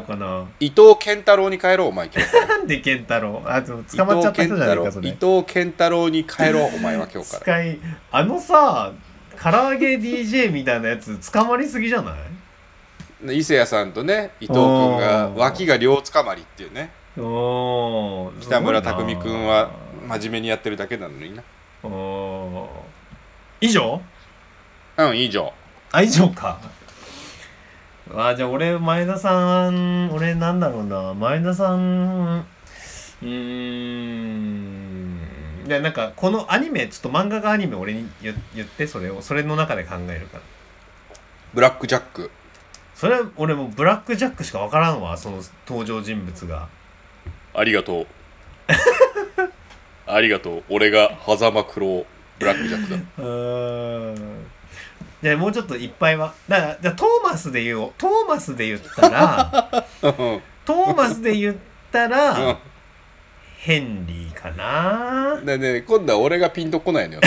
[0.58, 2.10] 伊藤健太郎に変えろお前
[2.48, 3.40] なんで健太郎？
[3.46, 6.08] あ捕まっちゃった人じゃないかそれ伊藤健太郎。
[6.08, 7.42] に変えろお前は今日から。
[7.42, 7.78] 使い
[8.10, 8.92] あのさ
[9.40, 12.12] 唐揚げ DJ みたいなやつ捕まりすぎじゃな
[13.30, 13.38] い？
[13.38, 16.90] 伊勢谷さんとね伊藤君が脇が両つかまりっていうね。
[17.16, 19.70] 北村匠海君は
[20.08, 21.42] 真面目にやってるだけなのにな。
[23.60, 24.00] 以上？
[24.96, 25.52] うん以上。
[25.92, 26.58] あ以上か
[28.12, 31.14] あじゃあ俺前田さん俺なんだろうな。
[31.14, 32.40] 前田さん
[33.22, 35.18] うーん。
[35.66, 39.22] いやなんかこのアニメちょっと漫画がアニメ俺に言言ってそれを。
[39.22, 40.36] それの中で考えるか。
[40.36, 40.42] ら
[41.54, 42.30] ブラックジャック。
[42.94, 45.16] それは俺もうブラックジャックしか分からんわ。
[45.16, 46.68] その登場人物が。
[47.54, 48.06] ありがとう。
[50.06, 50.64] ありがとう。
[50.68, 52.06] 俺が狭間九郎
[52.38, 52.96] ブラックジャックだ。
[53.24, 54.43] うーん
[55.24, 56.34] じゃあもうちょっといっぱいは。
[56.46, 57.92] だからじゃあトーマスで言おう。
[57.96, 60.42] トーマスで言ったらうん。
[60.66, 61.56] トーマスで言っ
[61.90, 62.58] たうら
[63.56, 65.40] ヘンリーかな。
[65.40, 67.20] んでね今度は俺がピンとこないのよ。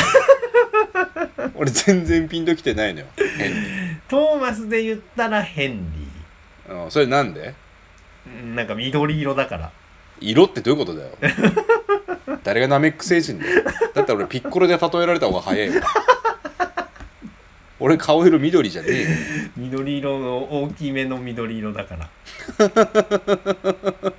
[1.55, 3.07] 俺全然ピンときてないのよ。
[3.35, 3.65] 変に、
[4.07, 5.91] トーマスで言ったらヘン
[6.67, 7.55] リうん、それなんで？
[8.53, 9.71] なんか緑色だから。
[10.19, 11.09] 色ってどういうことだよ。
[12.43, 13.63] 誰がナメック星人だよ。
[13.95, 15.81] だったら俺ピッコロで例えられた方が早いわ
[17.79, 19.09] 俺顔色緑じゃねえよ。
[19.57, 22.09] 緑色の大きめの緑色だから。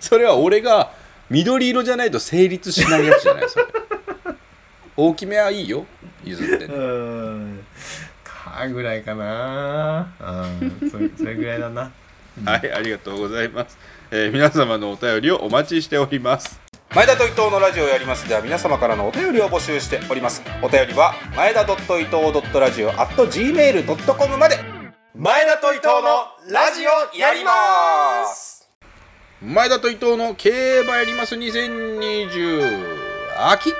[0.00, 0.92] それは俺が
[1.30, 3.66] 緑色じゃないと成立しないやつじゃないそれ。
[4.96, 5.86] 大きめはいいよ
[6.24, 6.66] 譲って。
[6.66, 7.64] うねーん。
[8.22, 10.12] かぐらいかな。
[10.20, 10.90] うん。
[10.90, 11.90] それそれぐらいだな。
[12.44, 13.78] はいありがとうございます、
[14.10, 16.63] えー皆様のお便りをお待ちしております
[16.94, 18.28] 前田と伊藤のラジオをやります。
[18.28, 20.42] では皆様からのお便りを募集しております。
[20.62, 24.58] お便りは前田伊藤ラジオ at gmail.com まで。
[25.12, 28.70] 前田と伊藤のラジオやります。
[29.42, 31.34] 前田と伊藤の競馬やります。
[31.34, 32.84] 2020
[33.50, 33.72] 秋。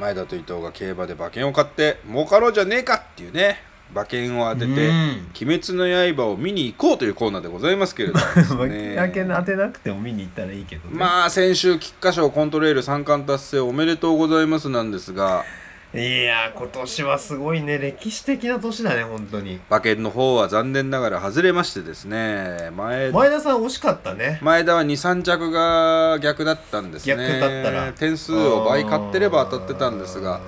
[0.00, 3.69] 前田と伊藤が競馬で馬券を買って儲かろうじゃねえかっていうね。
[3.92, 8.94] 馬券を当ててうん「鬼滅の刃」を見に行こうというコーナーでございますけれどもね。
[8.96, 10.96] だけ当てなくても見に行ったらいいけどね。
[10.96, 15.44] まあ先週菊花賞コントレール3冠達成おめでとうございますなんですが
[15.92, 17.76] いやー今年はすごいね。
[17.78, 19.58] 歴史的な年だね本当に。
[19.68, 22.70] 馬券の方は残念ながら外れましてですね。
[22.76, 24.38] 前前田さん惜しかったね。
[24.40, 27.16] 前田は23着が逆だったんですね。
[27.16, 27.92] 逆だったら。
[27.92, 30.40] 点数を倍買ってれば当たってたんですが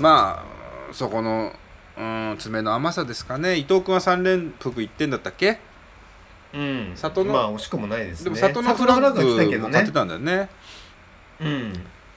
[0.00, 1.52] まあそこの
[1.96, 3.56] うん爪の甘さですかね。
[3.56, 5.58] 伊藤君は3連複1点だったっけ？
[6.52, 6.92] うん。
[6.94, 8.24] 里のまあ惜しくもないですね。
[8.24, 10.48] でも里のフラッグも買ってたんだよね。
[11.40, 11.72] うん。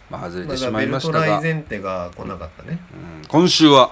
[0.10, 2.80] まあ外れまてしまいましたが、ライ前提が来なかったね。
[3.22, 3.28] うん。
[3.28, 3.92] 今週は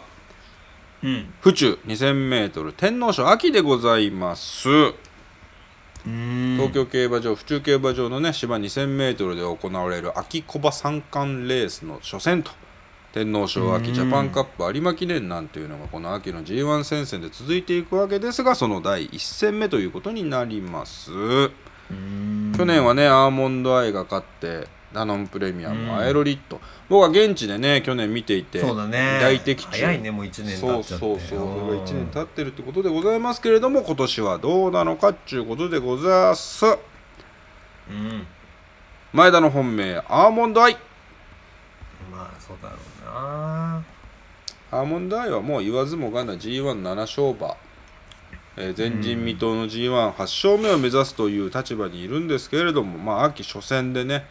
[1.03, 1.33] うん。
[1.41, 4.69] 府中 2000m 天皇賞秋でございます。
[6.07, 12.51] 東東京競馬場府中競馬場のね芝 2000m で行われる秋小馬三冠レースの初戦と
[13.15, 13.93] 天皇賞秋うん。
[13.93, 21.11] ジャパンカップ有馬記念なんていうのがこの秋の G1 戦線で続いていくわけですがその第1戦目ということになります。
[22.57, 26.59] 去年はねアーモンドアイが勝ってダノンプレミアム、うんアエロリット。
[26.89, 29.19] 僕は現地でね去年見ていてそうだね。
[29.21, 29.69] 大的中。
[29.71, 31.05] 早いねもう1年経そうっちゃって。
[31.05, 36.65] そうそうそれが1年経ってるってことでございますけれども今年はどうなのかっちゅうことでございます。
[36.65, 36.67] う
[37.93, 38.27] ん。
[39.13, 40.77] 前田の本命アーモンドアイ。
[42.45, 43.85] そうだろうな。
[44.71, 47.55] アーモンドアイはもう言わずもがな G17 勝馬、
[48.57, 54.25] えー前人未到の G18 勝目を目指すという立場にいるんですけれどもまあ秋初戦でね。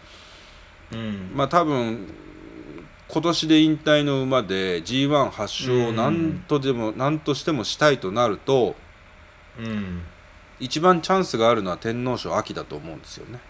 [0.93, 1.33] うん。
[1.35, 2.07] まあ多分
[3.09, 8.75] 今年で引退の馬で G18 勝を何とでも何としてもしたいとなると
[9.59, 10.03] うん。
[10.61, 13.41] 一番チャンスがあるのは天皇賞秋だと思うんですよね。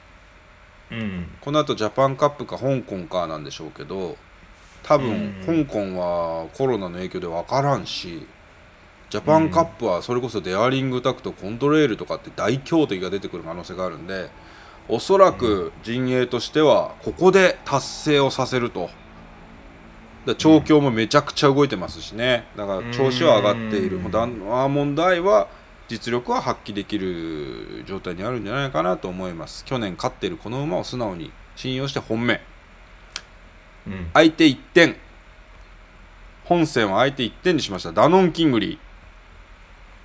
[0.91, 1.28] うん。
[1.41, 4.16] このあとジャパンカップか香港かなんでしょうけど
[4.85, 5.64] 多分うん。
[5.66, 8.26] 香港はコロナの影響で分からんし
[9.11, 14.28] ジャパンカップはそれこそデアリングタクトコントレールとかって大強敵が出てくる可能性があるんで
[14.89, 18.91] おそらく陣営としてはここで達成をさせると。
[20.26, 22.47] だ調教もめちゃくちゃ動いてますしね。
[22.57, 23.97] だから調子は上がっている。
[23.97, 24.03] うん。
[24.05, 25.49] もうだんアーモンドアイは
[25.89, 29.64] 実力は発揮できる状態にあるんじゃないかなと思います。
[29.64, 32.35] 去年勝っているこの馬を素直に信用して本命。
[32.35, 32.53] うん
[34.12, 34.97] 相手1点。
[36.45, 37.93] 本戦は相手1点にしました。
[37.93, 38.78] ダノンキングリ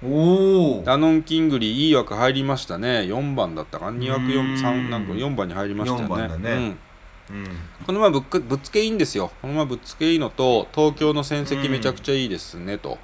[0.04, 0.08] お
[0.78, 0.86] おー。
[0.86, 3.02] ダノンキングリーいい枠入りましたね。
[3.02, 4.58] 4番だったか2枠う4ん。
[4.58, 6.38] 三なんか4番に入りましたよね。
[6.38, 6.78] ね。
[7.30, 7.36] うん。
[7.36, 7.46] うん。
[7.86, 9.32] この馬ぶっかぶっつけいいんですよ。
[9.42, 12.98] この馬ぶっつけいいのと東京の戦績めちゃくちゃいいですねと。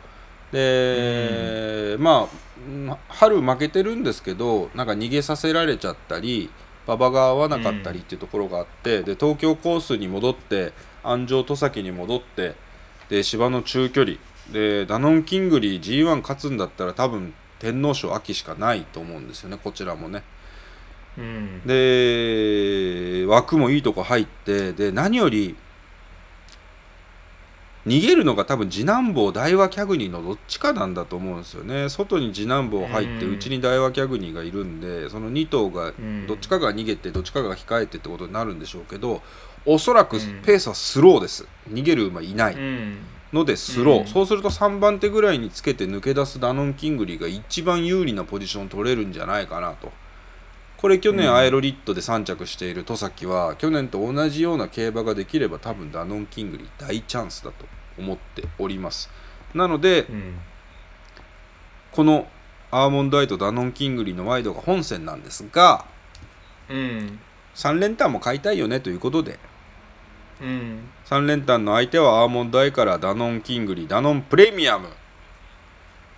[0.52, 6.50] で、まあうん春負けてるんですけどなんか逃げさせられちゃったり
[6.88, 10.74] 馬場が合わなかったりっていうところがあって、で東京コースに戻って
[11.04, 12.56] 安城戸崎に戻って
[13.10, 14.18] で芝の中距離。
[14.52, 20.24] でダノンキングリー G1 勝つんだったら多分天皇賞秋しかないと思うんですよねこちらもね。
[21.18, 21.62] うん。
[21.66, 25.56] で枠もいいとこ入ってで何より
[27.86, 31.88] 逃げるのが多分次男坊大和キャグニーのどっちかなんだと思うんですよね。
[31.88, 33.36] 外に次男坊入ってうん。
[33.36, 36.26] 内に大和キャグニーがいるんでその2頭がん。
[36.26, 39.22] どっちかが逃げてどっちかが控えてってことになるんでしょうけど
[39.68, 40.42] おそらくうん。
[40.44, 41.48] ペースはスローです。
[41.72, 42.98] 逃げる馬いないうん。
[43.32, 44.08] のでスロー、うん。
[44.08, 49.92] そうすると3番手ぐらいにつけて抜け出すダノンキングリーが一番有利なポジションを取れるんじゃないかなと。
[50.78, 51.36] これ去年うん。
[51.36, 57.66] アエロリットで3着している戸崎は去年と同じような競馬ができれば多分ダノンキングリー大チャンスだと
[57.98, 59.10] 思っております。
[59.54, 60.38] なのでうん。
[61.92, 62.28] この
[62.72, 65.86] アーモンドアイとダノンキングリーのワイドが本線なんですが
[66.70, 67.20] うん。
[67.56, 69.40] 3連単も買いたいよねということで。
[70.42, 70.90] うん。
[71.06, 74.90] 3連単の相手はアーモンドアイからダノンキングリーダノンプレミアム。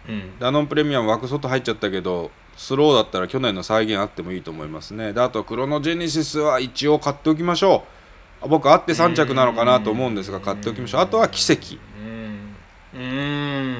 [0.09, 0.39] うん。
[0.39, 5.13] ダノンプレミアム枠外入っちゃったけどスローだったら去年の再現あってもいいと思いますね。
[5.13, 7.96] であとクロノジェネシスは一応買っておきましょう
[8.41, 11.01] 僕あって3着なのかなと思うんですが買っておきましょう。
[11.01, 11.77] あとは奇跡。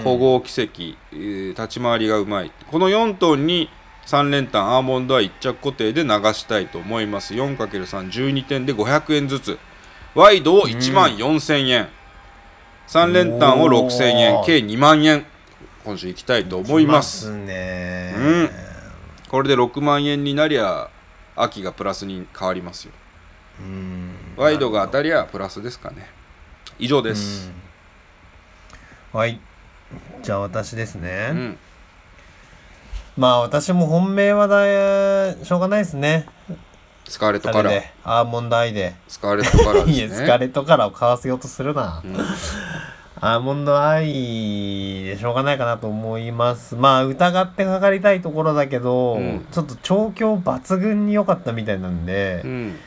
[0.04, 2.52] 古豪奇跡、えー立ち回りがうまい。
[2.72, 3.70] この4頭に
[4.06, 7.34] 3連単アーモンドは1着固定で流したいと思います。
[7.34, 9.60] 4×312 点で500円ずつ。
[10.16, 11.90] ワイドを1万4000円、
[12.88, 14.44] 3連単を6000円。
[14.46, 15.26] 計2万円。
[15.84, 17.28] 今週行きたいと思います。
[17.28, 18.16] きね。
[18.18, 18.50] うん。
[19.30, 20.90] これで6万円になりゃ
[21.36, 22.94] 秋がプラスに変わりますよ。
[23.02, 23.07] うん
[24.36, 26.08] ワイドが当たりゃプラスですかね。
[26.80, 27.52] 以上です。
[29.14, 29.20] うん。
[29.20, 29.40] はい。
[30.22, 31.58] じゃあ私ですね、うん。
[33.16, 36.28] まあ私も本命はだいしょうがないですね。
[37.08, 38.96] スカーレットあカラーアーモンドアイで。
[39.08, 42.18] スカーレットカラーです いねやスカーレットカラーを買わせようとするな、うん。
[43.20, 46.76] アーモンドアイでしょうがないかなと思います。
[46.76, 49.48] まあ疑ってかかりたいところだけど、うん。
[49.52, 52.80] ちょっと調教抜群に良かったみたいなんで、うん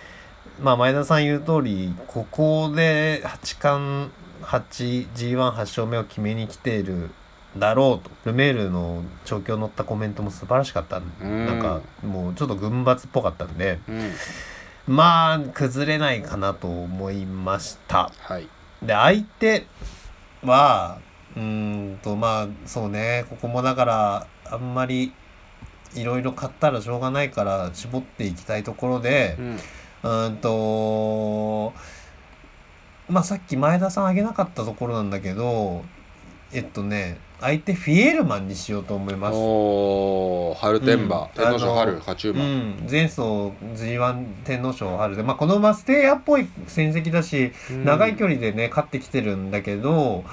[0.63, 4.11] まあ前田さん言う通りここで八冠
[4.43, 7.11] 8G18 勝目を決めに来ている
[7.57, 8.11] だろうと。
[8.31, 11.47] ルメールの調教乗ったコメントも素晴らしかったん。
[11.47, 14.95] なんかもうちょっと軍閥っぽかったんでうん。
[14.95, 18.11] まあ崩れないかなと思いました。
[18.21, 18.49] はい。
[18.83, 19.67] で相手
[20.45, 20.99] は
[21.37, 21.43] うー
[21.95, 25.13] んとまあそうねここもだからあんまり
[25.95, 29.59] いろいろ買ったらしょうがないから絞っていきたいところで、うん
[30.03, 31.73] うーんと
[33.09, 35.85] まあさっき前田さん挙げなかったところなんだけど
[36.53, 39.35] えっとね相手フィエールマンにしようと思います。
[39.35, 41.29] おー春天馬、うん。
[41.35, 45.17] 天皇賞春勝ち馬、うん、前走 G1 天皇賞春。
[45.17, 47.85] で、まあ、この馬ステイヤーっぽい戦績だし、うん。
[47.87, 50.25] 長い距離でね勝ってきてるんだけど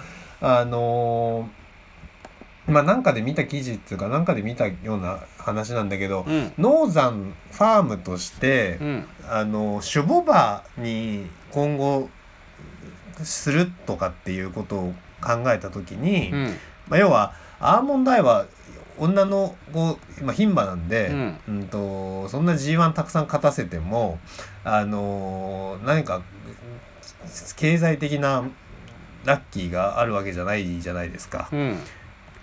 [0.41, 1.66] あのー
[2.71, 6.53] まあなんかで見た記事っていうかなんかで見たような話なんだけど、うん。
[6.57, 9.05] ノーザンファームとして、うん。
[9.29, 12.09] あの種牡馬に今後
[13.23, 16.57] するとかっていうことを考えた時に、うん。
[16.89, 18.45] まあ、要はアーモンドアイは
[18.97, 21.39] 女の子、まあ、牝馬なんで、うん。
[21.47, 24.19] うんとそんな G1 たくさん勝たせても、
[24.63, 26.21] あのー何か
[27.55, 28.43] 経済的な
[29.25, 31.49] ラッキーがあるわけじゃないじゃないですか。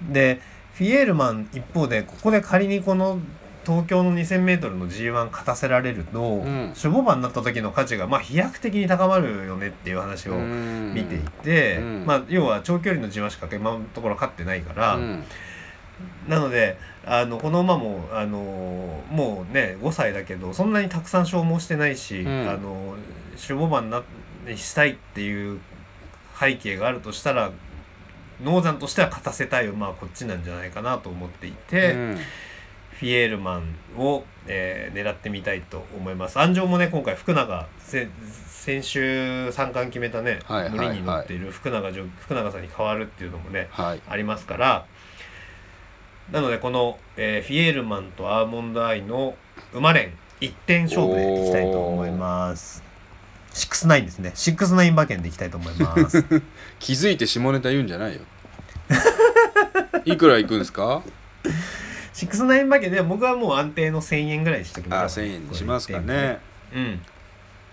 [0.02, 0.40] うんで
[0.74, 3.20] フィエールマン一方でここで仮にこの
[3.64, 6.74] 東京の 2000m の G1 勝たせられると、ん。
[6.76, 12.04] 守護馬になった時の価値がまあ飛躍的に高まるよねっていう話を見ていて、うん。
[12.06, 15.24] まあ、要は長距離の G1 しか今のところ勝ってないから、うん。
[16.28, 16.76] なので
[17.06, 18.38] あのこの馬もあの
[19.10, 22.48] もうね5歳だけどそんなにたくさん消耗してないし、うん。
[22.48, 22.96] あの
[23.48, 24.02] 守護馬にな
[24.46, 25.60] にしたいっていう
[26.38, 27.50] 背景があるとしたら
[28.42, 32.18] ノーザンとしては勝たせたい馬はこっちなんじゃないかなと思っていて、うん
[32.94, 36.38] フィエールマンを、えー狙ってみたいと思います。
[36.38, 38.08] 安城もね今回福永せ
[38.46, 40.38] 先週三冠決めたね、
[40.70, 44.86] 無理に乗っている福永福永さんに変わるっていうのもねはいありますから
[46.30, 49.36] なのでこの、えーフィエールマンとアーモンドアイの
[49.72, 52.93] 馬連一点勝負でいきたいと思います。
[53.54, 54.32] 69ですね。
[54.34, 56.22] 69馬券でいきたいと思います。
[56.80, 58.20] 気づいて下ネタ言うんじゃないよ。
[60.04, 61.02] いくらいくんですか
[62.14, 65.24] ？69馬券で僕はもう安定の1000円ぐらいにしときあましょう。
[65.26, 66.38] 1000円にしますかね。
[66.74, 67.00] うん。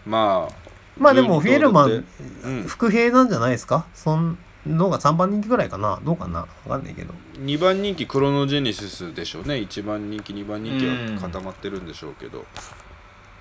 [0.06, 0.54] まあ
[0.98, 2.06] まあでもフィエルマン
[2.44, 2.64] うん。
[2.68, 3.86] 伏兵なんじゃないですか？
[3.94, 6.00] そんのが3番人気ぐらいかな？
[6.04, 6.42] どうかな？
[6.42, 7.14] わかんないけど。
[7.40, 9.56] 2番人気クロノジェネシスでしょうね。
[9.56, 12.46] 1番人気2番人気は固まってるんでしょうけど、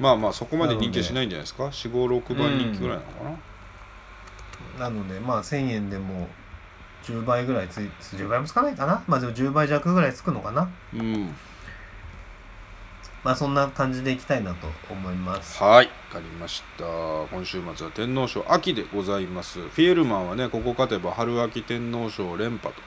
[0.01, 3.25] まあまあそこまで人気はしないんじゃないですか？456番人気ぐらいなのか
[4.79, 6.27] な、なのでまあ1000円でも
[7.05, 9.05] 10倍ぐらいつい10倍もつかないかな？
[9.07, 10.71] まあでも10倍弱ぐらいつくのかな？
[10.95, 11.35] うん。
[13.23, 15.63] まあそんな感じでいきたいなと思います。
[15.63, 15.87] はい。
[15.87, 16.85] わかりました。
[17.31, 19.61] 今週末は天皇賞秋でございます。
[19.61, 22.81] フィエルマンはねここ勝てば春秋天皇賞連覇と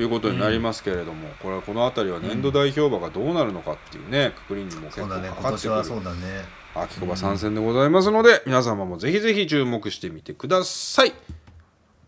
[0.00, 6.44] いうことになりますけれども、これはこの辺りは年度代表馬がどうなるのかっていうね、くくりにも結構かかってくる今年はそうだね。
[6.74, 11.12] 秋子馬参戦でございますので、皆様もぜひぜひ注目してみてください。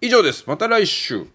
[0.01, 0.45] 以上です。
[0.47, 1.27] また来週。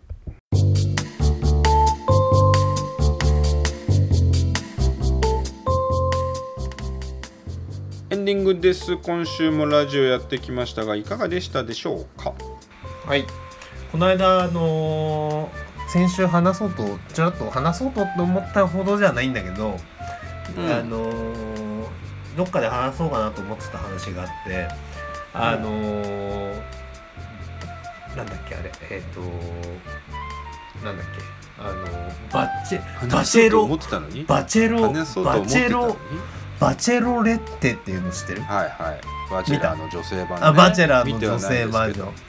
[8.12, 8.96] エンディングです。
[8.98, 12.34] 今週もラジオやってきましたがいかがでしたでしょうか？
[13.06, 13.26] はい。
[13.92, 19.78] この間あのー先週話そうとちょっと話そうとって思ったほどじゃないんだけど、
[20.58, 20.70] うん。
[20.70, 21.88] あのー
[22.36, 24.68] どっかで話そうかなと思ってた話があって
[25.34, 26.54] あのー
[28.18, 29.22] なんだっけあれえっ、と
[30.86, 31.24] なんだっけ
[31.58, 33.66] あのーバチェバチェロ
[34.28, 35.96] バチェロバチェロ
[36.60, 39.00] バチェロレッテっていうの知ってるはいはい。
[39.32, 42.06] バチェラーの女性版、ね、あバチェラーの女性バージョン。
[42.08, 42.20] だか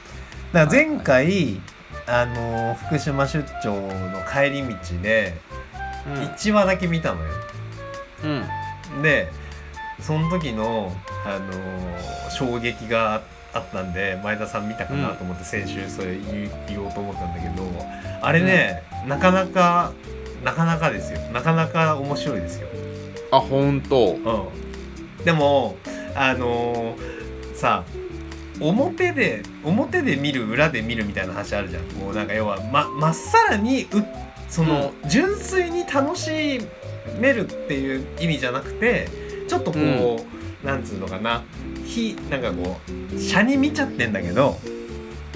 [0.53, 1.59] ら前回、
[2.07, 5.33] あのー福島出張の帰り道で
[6.05, 7.29] 1話だけ見たのよ、
[8.23, 8.43] うん、
[8.95, 9.29] うんで
[9.99, 10.95] その時の、
[11.25, 17.63] あのー衝撃があったんで前田さん見たかなと思って先週それ言い言おうと思ったんだけど
[18.21, 19.93] あれね、なかなか
[20.43, 21.19] なかなかですよ。
[21.31, 22.67] なかなか面白いですよ。
[23.31, 24.13] あ本当。
[24.13, 25.77] うん、でも
[26.15, 27.83] あのーさ
[28.59, 31.83] 表で表で見る裏で見るみたいな話あるじゃん。
[31.99, 33.87] もうなんか要はままっさらにう
[34.49, 36.61] その、純粋に楽し
[37.19, 39.09] めるっていう意味じゃなくて
[39.47, 39.79] ちょっとこ
[40.63, 41.43] う、なんつうのかな。
[41.85, 42.79] ひなんかこ
[43.13, 44.59] う車に見ちゃってんだけど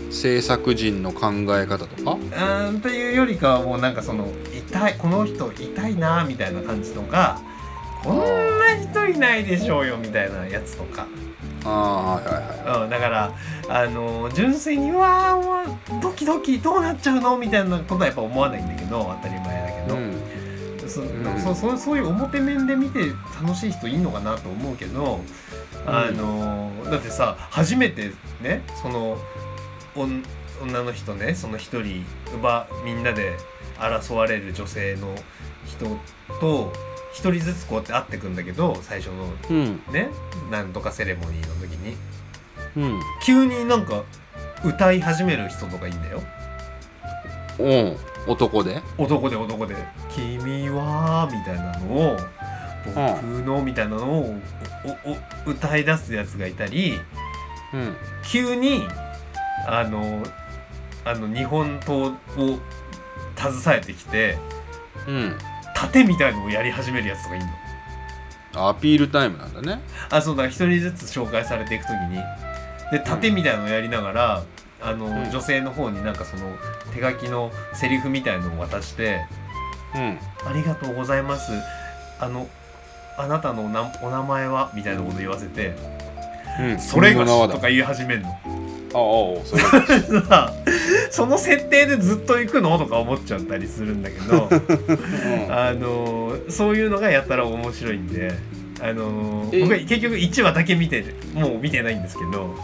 [0.10, 2.12] 制作人の考え方とか？
[2.12, 7.40] うーんというよりかはもうなんかその痛いこの人痛いなみたいな感じとか
[8.04, 8.26] こんな
[8.82, 11.08] 人いないでしょうよみたいなやつとか、
[11.66, 12.34] ああはいはい
[12.70, 13.34] はうん、だから
[13.70, 20.32] あの純粋に「うわーもうドキドキどうなっちゃうの?」みたいなことはやっぱ思わないんだけど当たり前だけど、いうん。
[20.90, 21.40] そん。
[21.40, 25.22] そそそういう表面で見て楽しい人いんのかなと思うけど、
[25.86, 29.18] あのだってさ初めてねその
[29.96, 32.06] 女の人ねその一人
[32.36, 33.36] 奪みんなで
[33.80, 35.16] 争われる女性の
[35.66, 35.98] 人
[36.40, 36.74] と
[37.14, 39.82] 一人ずつこうやって会ってくんだけど最初のうん。
[39.92, 40.10] ね
[40.50, 41.96] なんとかセレモニーの時に。
[42.78, 43.00] うん。
[43.24, 44.04] 急になんか
[44.64, 46.22] 歌い始める人とかいいんだよ。
[47.60, 47.98] うん。
[48.28, 48.82] 男で？
[48.98, 49.76] 男で男で
[50.14, 52.18] 「君は」みたいなのを
[52.86, 52.96] 「僕
[53.44, 54.36] の」みたいなのを
[55.46, 57.00] 歌い出すやつがいたり
[57.74, 57.96] うん。
[58.24, 58.88] 急に
[59.68, 60.24] あの
[61.04, 62.14] あの日本刀を
[63.36, 64.38] 携えてきて
[65.08, 65.38] うん
[65.76, 67.42] 盾みたいのをやり始めるやつとかいん
[68.54, 68.70] の？
[68.70, 69.82] アピールタイムなんだね。
[70.10, 72.20] あそうだ一人ずつ紹介されていく時に。
[72.92, 74.44] で盾みたいのをやりながら、
[74.82, 75.32] あのん。
[75.32, 76.58] 女性の方になんかその
[76.94, 79.22] 手書きのセリフみたいのを渡して
[79.96, 81.52] うん「ありがとうございます。
[82.20, 82.48] あの
[83.18, 85.76] あなたのなお名前は?」みたいなこと言わせて
[86.60, 87.54] うん「それがし」君の名はだ。
[87.54, 88.38] とか言い始めるの
[88.94, 89.62] ああそれ
[90.28, 90.54] さ
[91.12, 95.52] その設定でずっと行くのとか思っちゃったりするんだけどうん。
[95.54, 98.32] あのそういうのがやったら面白いんで
[98.82, 102.56] あのえ僕は結局1話だけ見てもう見てないんですけど。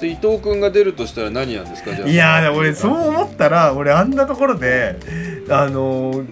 [0.00, 1.94] で伊藤君が出るとしたら何なんですか？
[1.94, 2.08] じゃあ。
[2.08, 4.96] いやー俺そう思ったら俺あんなところで
[5.48, 6.24] あの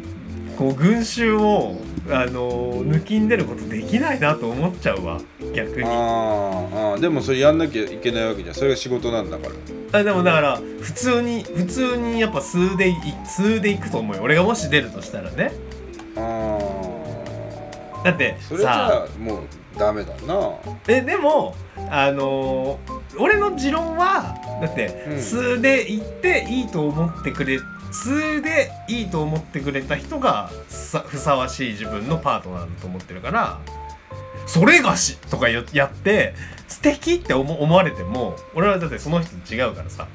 [0.59, 1.81] こう群衆を
[2.11, 5.21] あの抜きんでることできないなと思っちゃうわ。
[5.55, 5.85] 逆に。
[5.85, 7.01] あーあー。
[7.01, 8.55] でもそれやんなきゃいけないわけじゃん。
[8.55, 9.49] それが仕事なんだか
[9.93, 10.01] ら。
[10.01, 12.95] あでもだから普通に普通にやっぱ数でい
[13.27, 14.23] 数でいくと思うよ。
[14.23, 15.53] 俺がもし出るとしたらね。
[16.17, 16.59] あ
[18.05, 19.19] だってあそれじゃさあ。
[19.19, 19.43] もう
[19.79, 20.53] ダメだな。
[20.89, 21.55] えでも
[21.91, 25.19] あのー俺の持論はだって、うん。
[25.21, 27.59] 数で行っていいと思ってくれ
[27.93, 33.59] 数でいいと思ってくれた人がさふさわしい自分のパートナーだと思ってるから
[34.47, 36.35] それがしとかややって
[36.69, 40.07] 素敵って思思われても俺はだってその人と違うからさ。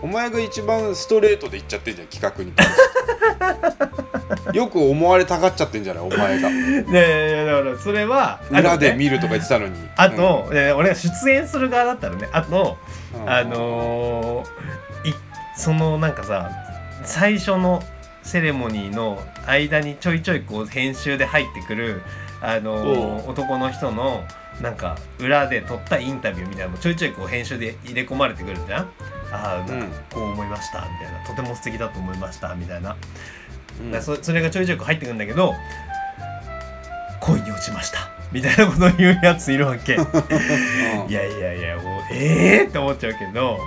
[0.00, 2.52] お前が一番ストレートで言っちゃってんじゃん企画に
[4.56, 6.48] よく思われたがっちゃってんじゃないお前が。
[6.92, 9.74] でだからそれは裏でね見るとか言ってたのに。
[9.96, 12.78] あと、え俺が出演する側だったらねあと
[13.14, 13.30] うん。
[13.30, 15.14] あのーい
[15.56, 16.50] そのなんかさ
[17.08, 17.82] 最初の
[18.22, 22.02] セレモニーの間にちょいちょいこう編集で入ってくる、
[22.42, 24.24] あのー男の人の
[24.60, 28.90] なんか裏で撮ったインタビューみたいなのもちょいちょいこう編集で入れ込まれてくるじゃん。
[29.32, 31.26] ああなんかこう思いましたみたいな。
[31.26, 32.94] とても素敵だと思いましたみたいな、
[33.80, 34.02] うん。
[34.02, 35.54] そそれがちょいちょい入ってくるんだけど
[37.20, 39.94] 恋に落ちましたみたいなことを言うやついるわけ。
[41.08, 43.58] いやいやいやもうええー、って思っちゃうけど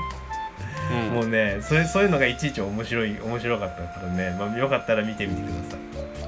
[0.91, 1.13] うん。
[1.15, 5.79] もうねそれそういうのがいちいち面白い面白かったからね、まあ、よかったら見てみてください。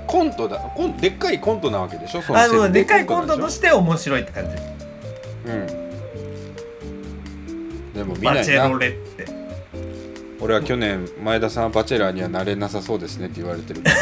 [0.08, 2.22] コントだコンでっかいコントなわけでしょ？
[2.22, 2.86] そあ設定ので。
[2.86, 4.56] かいコントとしして面白いって感じ。
[4.56, 4.62] て
[5.46, 5.68] うん。
[7.94, 9.28] でも見ないバチェロなレって
[10.42, 13.82] 俺は去年前田さんはバチェラーにはなれなさそうですねって言われてる。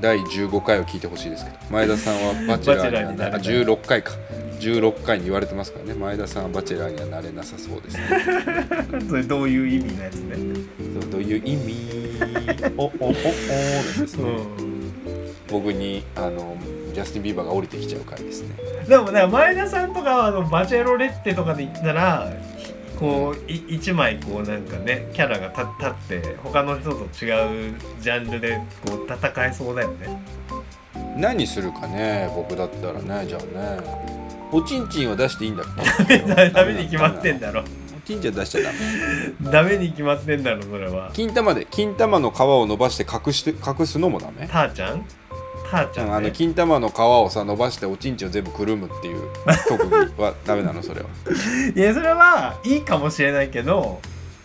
[0.00, 1.56] 第15回を聞いてほしいですけど。
[1.70, 3.40] 前田さんはバチェラーにはなれない。
[3.40, 4.12] あ16回か
[4.60, 5.94] 16回に言われてますからね。
[5.94, 8.02] 前田さんはバチェラーにはなれなさそうですね。
[9.08, 10.36] それどういう意味のやつね
[11.00, 11.76] そうどういう意味？
[12.76, 13.18] おおおおで
[14.06, 15.34] すね、うん。
[15.48, 16.56] 僕にあの
[16.94, 18.48] ジャスティン・ビーバーが降りてきちゃう回ですね。
[18.88, 22.32] でもね前田さんとかはあのバチェロレッテとかで言ったら
[22.98, 30.20] こうい一枚こうなんかねキャラが立立って他の人と違うジャンルでこう戦えそうだよね。
[31.16, 35.66] 何するかね僕だったらねじゃあねおちんちんは出していいんだっ
[36.06, 36.18] け？
[36.50, 37.62] ダメに決まってんだろ。
[37.62, 39.50] おちんちんは出しちゃダメ。
[39.50, 41.10] ダメに決まってんだろそれは。
[41.12, 44.46] 金玉で金玉の皮を伸ばして隠して隠すのもダメ。
[44.46, 45.04] ターちゃん？
[45.70, 49.22] ターちゃん、ね、あの金玉の皮をさ伸ばしておちんちんを全部くるむっていう
[49.68, 51.06] 特技はダメなのそれは。
[51.74, 54.00] いやそれはいいかもしれないけど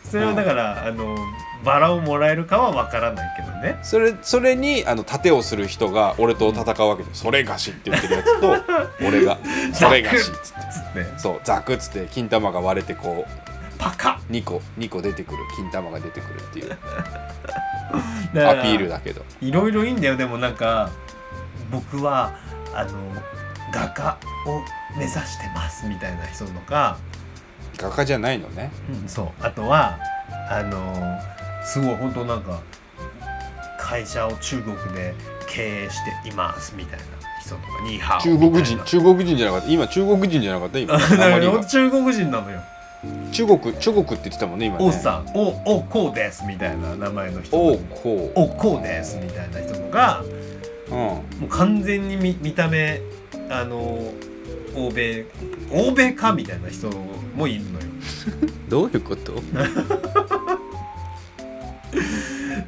[0.10, 1.16] それはだから、あの
[1.64, 3.80] バラをもらえるかはわからないけどね。
[3.84, 8.56] それそれにあの盾をする人が俺と戦うわけで「それがし」って言ってるやつと
[9.06, 9.38] 俺が
[9.74, 14.20] 「それがし」っつってそうザクっつって金玉が割れてこうパカ。
[14.30, 15.40] 2個2個出てくる。
[15.56, 16.72] 金玉が出てくるっていう。
[18.48, 19.26] アピールだけど。
[19.42, 20.16] いろいろいいんだよ。
[20.16, 20.90] でもなんか
[21.72, 22.32] 僕は
[22.74, 22.92] あの
[23.74, 24.62] 画家を
[24.98, 26.98] 目指してますみたいな人とか、
[27.78, 28.72] 画家じゃないのね。
[29.08, 29.28] そう。
[29.42, 29.98] あとは
[30.50, 31.20] あの
[31.64, 32.60] すごい本当なんか
[33.80, 35.14] 会社を中国で
[35.48, 37.06] 経営していますみたいな
[37.42, 39.68] 人とかニーハオ中国人み中国人じゃなかった。
[39.72, 40.80] 今中国人じゃなかった？
[40.80, 40.98] 今
[41.66, 42.62] 中国人なのよ。
[43.32, 44.86] 中国中国って言ってたもんね今ね。
[44.86, 45.26] 王さん。
[45.34, 45.48] お
[45.78, 47.80] おこうですみたいな名前の人おう。
[48.04, 50.24] こおこうですみたいな人とか。
[50.90, 50.98] ううん。
[50.98, 53.02] もう完全に見見た目
[53.50, 53.78] あの
[54.76, 55.26] 欧米
[55.72, 56.90] 欧米かみたいな人
[57.36, 57.86] もいるのよ。
[58.70, 59.34] どういうこと？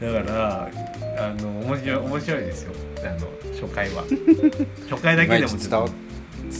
[0.01, 0.69] だから
[1.17, 2.71] あの面白い面白いですよ。
[2.99, 3.27] あの
[3.61, 4.03] 初回は。
[4.89, 5.87] 初回だけでもいち伝わ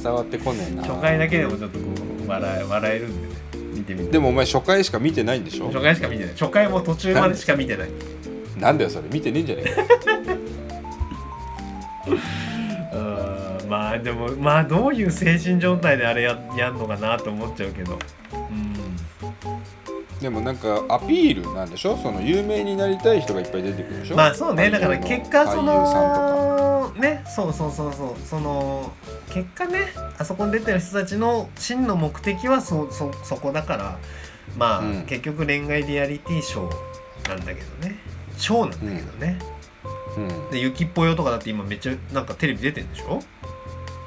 [0.03, 0.83] 伝わってこねえな。
[0.83, 1.85] 初回だけでもちょっとこ
[2.25, 3.33] う笑え笑えるんでね。
[3.75, 4.11] 見てみて。
[4.11, 5.67] でもお前初回しか見てないんでしょ？
[5.67, 6.33] 初回しか見てない。
[6.37, 7.89] 初回も途中までしか見てない。
[8.59, 9.81] なんだよそれ見てねえんじゃねえか。
[12.93, 17.93] うんまあでもまあどういう精神状態であれややんのかなと思っちゃうけど。
[17.93, 17.99] うん
[20.23, 21.97] でもなんかアピールなんでしょ？
[21.97, 24.15] その有名になりたい人がいっぱい出てくるでしょ？
[24.15, 24.71] まあそうね。
[24.71, 27.23] だから結果そのね。
[27.27, 28.15] そうそうそうそう。
[28.25, 28.91] その
[29.29, 29.93] 結果ね。
[30.17, 33.99] あそこに出てる人たちの真の目的はそそそこだから。
[34.57, 35.05] まあ、うん。
[35.05, 37.97] 結局恋愛リアリティショーなんだけどね。
[38.37, 39.39] ショーなんだけどね、
[40.17, 40.49] うん。
[40.51, 43.19] でゆきっぽよとかだって今めっちゃなんかテレビ出てんでしょ？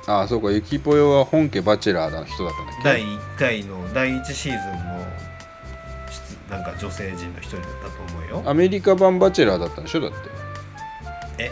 [0.06, 0.50] ああそうか。
[0.50, 2.82] ゆきぽよは本家バチェラーの人だったんだっけ？
[2.84, 4.85] 第1回の第1シーズン
[6.50, 8.42] なんか女性陣の一人だったと思うよ。
[8.46, 10.00] アメリカ版バチェラーだったんでしょ？
[10.00, 10.16] だって。
[11.38, 11.50] え？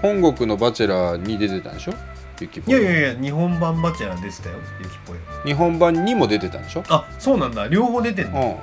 [0.00, 1.94] 本国のバチェラーに出てたんでしょ？
[2.40, 5.20] ゆきぽよいやいやいや日本版バチェラー出てたよゆきぽよ。
[5.44, 6.84] 日本版にも出てたんでしょ？
[6.88, 7.66] あそうなんだ。
[7.66, 8.62] 両方出てんのも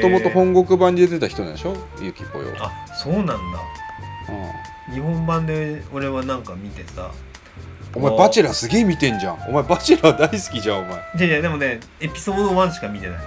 [0.00, 1.76] ともと本国版に出てた人なんでしょ？
[2.00, 3.34] ゆきぽよ、あそうなんだ。
[3.34, 7.02] う日本版で俺はなんか見てさ。
[7.02, 7.10] ん、
[7.96, 9.38] お前バチェラーすげえ見てんじゃん。
[9.48, 10.92] お前バチェラー大好きじゃんお前。
[10.94, 13.18] いやいやでもねエピソード1しか見てない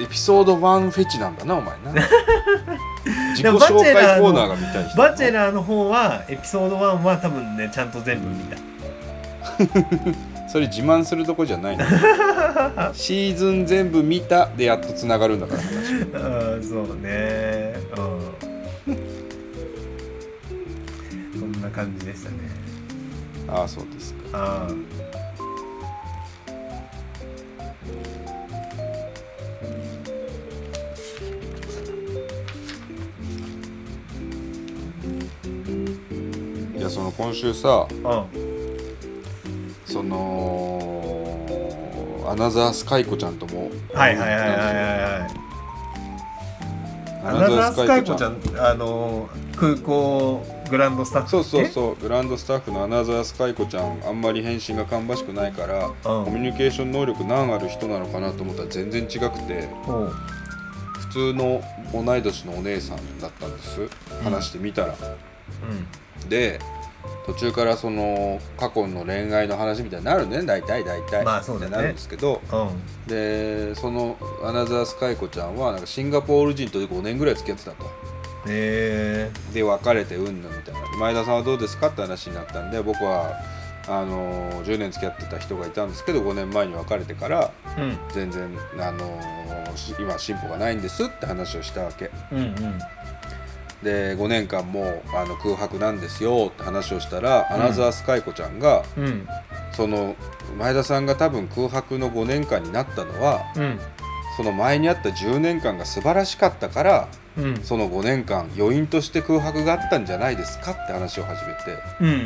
[0.00, 1.92] エピソード1フェチなんだなお前な。
[3.32, 8.56] 自己紹介コーナーが見たい人バチェラーの方はエピソード1は多分ねちゃんと全部見た。
[10.48, 11.84] それ自慢するとこじゃないの。
[12.92, 17.74] シーズン全部見たでやっとつながるんだから話うんそうね。
[18.86, 18.98] うん。
[21.40, 22.36] そんな感じでしたね。
[23.48, 24.20] ああそうですか。
[24.34, 24.74] あい
[36.92, 37.88] その今週さ
[39.86, 41.22] その
[42.28, 45.42] アナザースカイコちゃんともはいはいはいはいはいはい。
[47.24, 59.66] アナザースカイコちゃんあの空港グランドスタッフそうそううそうグランドスタッフのアナザースカイコちゃんあんまり返信が芳しくないからコミュニケーション能力難ある人なのかなと思ったら全然違くて
[61.08, 61.62] 普通の
[61.92, 63.88] 同い年のお姉さんだったんです。
[64.22, 64.94] 話してみたら、
[66.22, 66.28] うん。
[66.28, 66.58] で
[67.26, 70.42] 途中からその過去の恋愛の話みたいになるね。
[70.42, 71.66] 大体大体、まあそうだね。
[71.66, 72.40] ってなるんですけど。
[72.52, 73.06] うん。
[73.06, 77.84] でそのアナザースカイコちゃんはなんかシンガポール人と5年ぐらい付き合ってたと。
[77.84, 77.88] へ
[78.48, 79.30] え。
[79.54, 81.88] で別れてうんぬんみたいな前田さんはどうですか？
[81.88, 83.32] って話になったんで僕は
[83.88, 87.96] あの10年付き合ってた人がいたんですけど5年前に別れてからうん。
[88.12, 88.50] 全然
[88.80, 89.20] あの
[89.76, 92.10] し今進歩がないんですって話をしたわけ。
[92.32, 92.80] うんうん
[93.82, 99.26] で5年間もうあの空白なんですよって話をしたら、アナザースカイコちゃんがうん。
[99.72, 100.16] その
[100.58, 103.80] 前田さんが多分空白の5年間になったのはうん。
[104.36, 107.62] その前にあった10年間が素晴らしかったからうん。
[107.62, 111.82] その5年間余韻として空白があったんじゃないですかって話を始めて。
[112.00, 112.24] うんうんうんう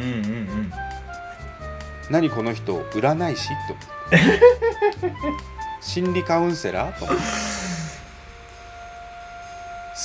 [0.63, 0.73] ん。
[2.11, 3.49] 何この人占い師？
[3.49, 3.55] と。
[5.81, 6.99] 心理カウンセラー？
[6.99, 7.05] と。
[7.07, 7.23] 思って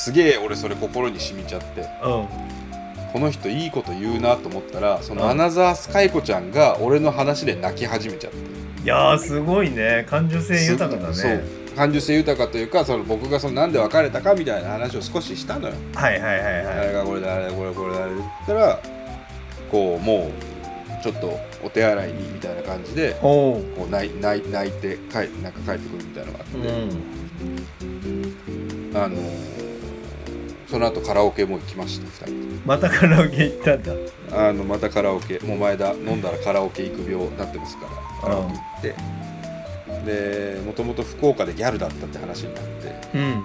[0.04, 1.82] すげえ俺それ心に染みちゃって。
[1.82, 2.28] うん。
[3.14, 8.38] この人いいこと言うなと思ったらそのうんアナザースカイコちゃんが俺の話で泣き始めちゃって。
[8.84, 10.06] いやーすごいね。
[10.10, 11.14] 感受性豊かだね。
[11.14, 11.44] そう。
[11.76, 16.88] 感受性豊かというかその僕がそのなんで別れたかみたいな話を少ししたのよ、はいはいはいあはい。
[16.88, 18.80] れがこれであれこれこれであれって言ったら
[19.70, 20.32] こうも
[21.00, 23.64] うちょっとお手洗いにみたいな感じでおう。
[23.78, 26.62] こう泣い泣い泣いて帰なんか帰ってくるみたいなのがあって、う
[28.98, 28.98] ん。
[28.98, 29.51] あのー
[30.72, 33.92] その後カラオケも行きました2人またカラオケ行ったんだ。
[34.32, 35.38] あのまたカラオケ。
[35.40, 37.92] もう前田飲んだらカラオケ行く病になってますから
[38.22, 38.96] カラオケ行って。
[40.06, 43.18] でもともと福岡でギャルだったって話になって。
[43.18, 43.44] うん。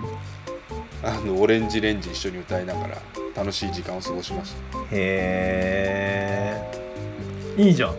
[1.03, 2.99] あのオレンジレンジ一緒に歌いながら
[3.35, 4.79] 楽しい時間を過ごしました。
[4.93, 6.63] へ
[7.57, 7.97] えいいじゃん。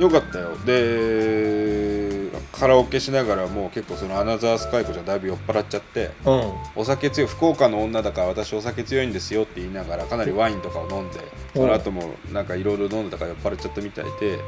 [0.00, 0.56] よかったよ。
[0.64, 2.15] で
[2.52, 6.52] カラオケしながらもう結構そのアナザースカイコちゃんだいぶ酔っ払っちゃってうん。
[6.74, 11.20] お酒強い福岡の女だから私お酒強いんですよって言いながらかなりワインとかを飲んで
[11.54, 14.42] その後もなんかいろいろ飲んでたから酔っ払っちゃったみたいでうん。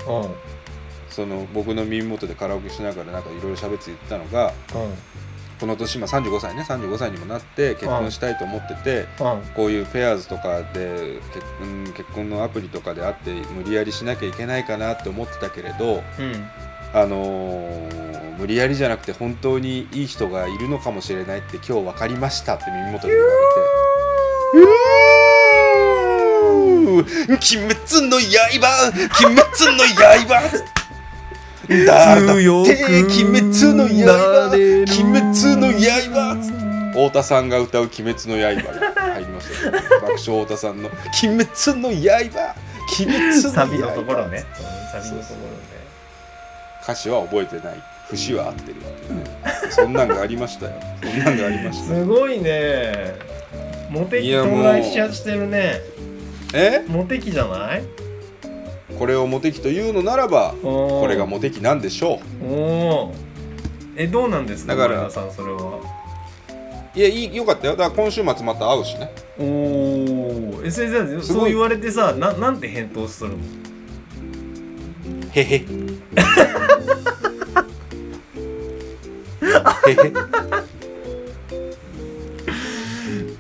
[1.11, 4.95] その僕の耳元でカラオケしながらなんかいろいろ喋って言ってたのがうん。
[5.59, 9.41] この年今35歳ね35歳にもなって結婚したいと思っててうん。
[9.55, 16.49] こういうペアーズとかで結婚結婚のアプリとかで会って無理やりしなきゃいけないかなって思ってたけれどうん
[16.93, 18.09] あのー
[18.39, 23.33] 無理やりじゃなくて本当にいい人がいるのかもしれないって今日分かりましたって耳元で言われ
[27.03, 28.93] て「鬼滅の刃。
[29.21, 30.65] 鬼滅の刃」だって。
[31.69, 36.93] 鬼滅の刃鬼滅の刃。
[36.93, 38.55] 太田さんが歌う「鬼滅の刃」
[38.95, 39.71] が入りました。
[39.73, 40.91] 爆笑太田さんの
[41.25, 41.95] 「鬼滅の刃」
[42.89, 43.51] 鬼滅の刃。
[43.51, 44.47] サビのところね。
[44.93, 45.78] サビのところね。
[46.89, 49.25] 歌詞は覚えてない節は合ってるっていうね。
[49.69, 50.73] そんなんがありましたよ。
[51.03, 51.95] そんなんがありました。
[51.95, 53.15] すごいね。
[53.91, 55.81] モテ期到来しちゃしてるね。
[56.55, 56.83] え？
[56.89, 57.83] モテ期じゃない？
[58.99, 63.15] これをモテ期というのならばここれがモテ期なんでしょおお
[63.95, 65.79] えどうなんですかだからさんそれは。
[66.95, 67.77] ういやいいよかったよ。
[67.77, 69.13] だから今週末また会うしね。
[69.39, 70.81] おおえそ
[71.23, 73.37] そう言われてさななんて返答するの？
[75.35, 75.67] へへ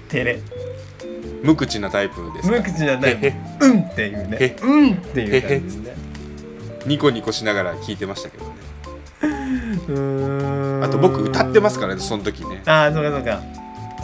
[0.09, 0.41] 照れ。
[1.43, 4.37] 無口なタイプです無口じゃないへへうんっていうね。
[4.41, 5.95] へうんっていう感じですね。
[6.87, 8.51] ニコニコしながら聞いてましたけどね。
[9.23, 10.85] うーん。
[10.85, 12.63] あと僕歌ってますからねその時ね。
[12.67, 13.43] ああそうかそうか。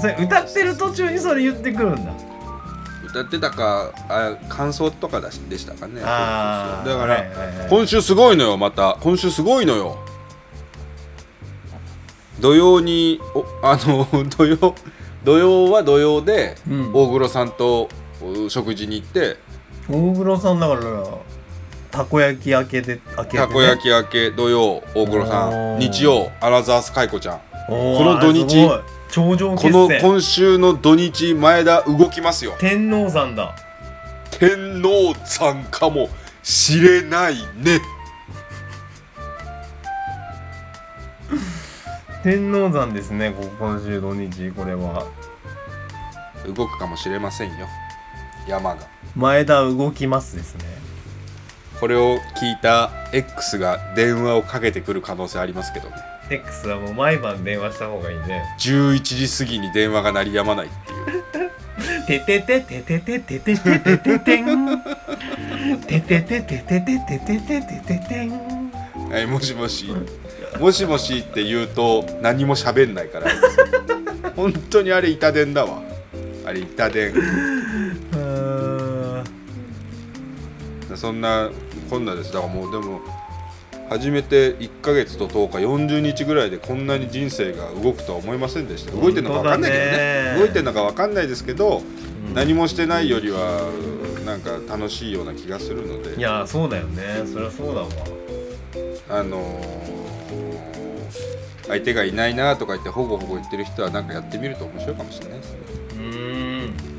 [0.01, 2.12] それ歌ってる途中にそれ言ってくるんだ
[3.15, 6.03] 歌ってたかあ感想とかだしでしたかね。
[6.03, 7.69] ああだから、はいはいはい。
[7.70, 8.99] 今週すごいのよまた。
[9.01, 9.99] 今週すごいのよ。
[12.41, 14.74] 土曜にお あの土曜
[15.24, 16.93] 土曜は土曜で、うん。
[16.93, 17.89] 大黒さんと
[18.20, 19.36] お食事に行って。
[19.89, 20.81] 大黒さんだから
[21.93, 25.77] たこ焼き明けで明けて、ね、たこ焼き明け土曜大黒さおー。
[25.77, 27.41] ん日曜アナザースカイコちゃん。
[27.69, 28.69] おーこの土日
[29.15, 32.57] 頂上この今週の土日前田動きますよ。
[32.59, 33.55] 天王山だ。
[34.32, 36.09] 天王山かも
[36.43, 37.81] しれないね。
[42.24, 45.07] 天王山ですねこ今週土日これは。
[46.45, 47.69] 動くかもしれませんよ。
[48.49, 48.81] 山が。
[49.15, 50.65] 前田動きますですね。
[51.78, 58.42] これを聞いた X が電話をかけてくる可能性ありますけどね X はもう毎晩電話した方がいいね。
[58.59, 61.24] 11時過ぎに電話が鳴りやまないっていう。
[62.06, 64.80] ててててててててててててん
[65.80, 68.30] ててててててててててててん
[69.10, 69.86] はいもしもし
[70.60, 73.30] もしもしって言うと何も喋んないから
[74.36, 75.82] 本当にあれ板電だわ
[76.44, 79.22] あれ板電うー
[80.92, 81.51] んそんな
[81.88, 83.01] こんなですだからもうでも
[83.89, 85.59] 初めて1ヶ月と10日
[85.93, 88.93] 40日ぐらいでこんなに人生が動くとは思いませんでした。
[88.93, 90.36] 動いてるのか分かんないけどね。
[90.39, 91.82] 動いてるのか分かんないですけど、
[92.28, 92.35] うん。
[92.35, 93.70] 何もしてないよりは
[94.24, 96.16] なんか楽しいような気がするので。
[96.16, 97.23] いやそうだよね。
[97.31, 97.89] そりゃそうだわ。
[99.11, 99.94] あのー
[101.66, 105.59] 相手がいないなとか言ってほぼほぼ言ってる人はなんかやってみると面白いかもしれないですね。
[105.93, 106.94] うーん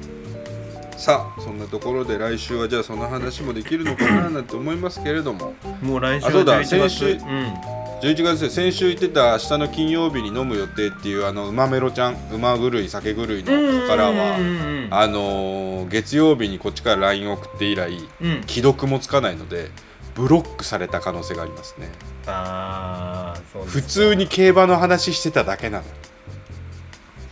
[1.05, 5.53] さあそんなところで来週はじゃあその話もできるのかななんて思いますけれども。
[5.83, 7.53] もう来週あそうだ11月先週うん。
[8.01, 17.91] 11月で先週言ってた明日の金曜日に飲む予定っていうあの馬メロちゃん馬狂い酒狂いの子からはあのー月曜日にこっちから LINE 送って以来
[18.23, 18.41] うん。
[18.47, 19.69] 既読もつかないので
[20.15, 21.91] ブロックされた可能性がありますね。
[22.25, 25.83] ああそ普通に競馬の話してただけなの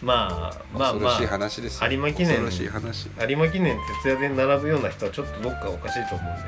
[0.03, 1.89] まあまあ恐ろしいまあ話ですよ。
[1.89, 2.43] 有馬記念。
[2.43, 3.09] 恐ろしい話。
[3.29, 6.41] 有馬記念徹夜で並ぶような人はちょっとどっかおかしいと思うんで。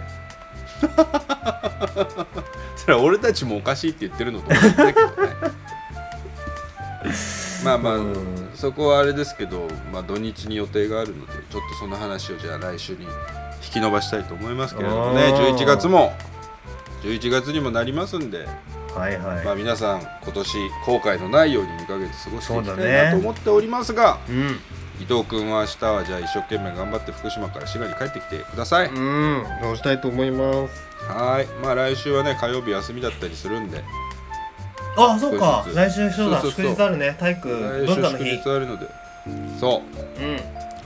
[2.75, 5.13] それは俺たちもおかしいって言ってるのと同じだけどね。
[7.63, 8.49] まあまあ、うん。
[8.53, 13.05] そこはあれですけど、まあ、土日に予定があるのでちょっとその話をじゃあ来週に
[13.65, 15.23] 引き延ばしたいと思いますけれどもね。
[15.23, 15.55] あー。
[15.55, 16.13] 11月も
[17.03, 18.47] 11月にもなりますんで、
[18.95, 23.03] はいはい、まあ、皆さん今年後悔のないように2ヶ月過ごしていきたいそうだね。
[23.05, 24.59] なと思っておりますが、うん。
[25.01, 29.43] 伊藤君は明日はじゃあ一生懸命頑張って福島から滋賀に帰ってきてください、うん。
[29.61, 31.11] そうしたいと思います。
[31.11, 31.45] はい。
[31.61, 33.83] まあ来週はね火曜日休みだったりするんで。
[34.97, 35.65] あそうか。
[35.75, 36.41] 来週そうだ。
[36.41, 37.17] 祝日あるね。
[37.19, 38.37] 体育文化の日？
[38.37, 38.87] 日あるので。
[39.59, 39.81] そ
[40.19, 40.23] う。
[40.23, 40.39] うん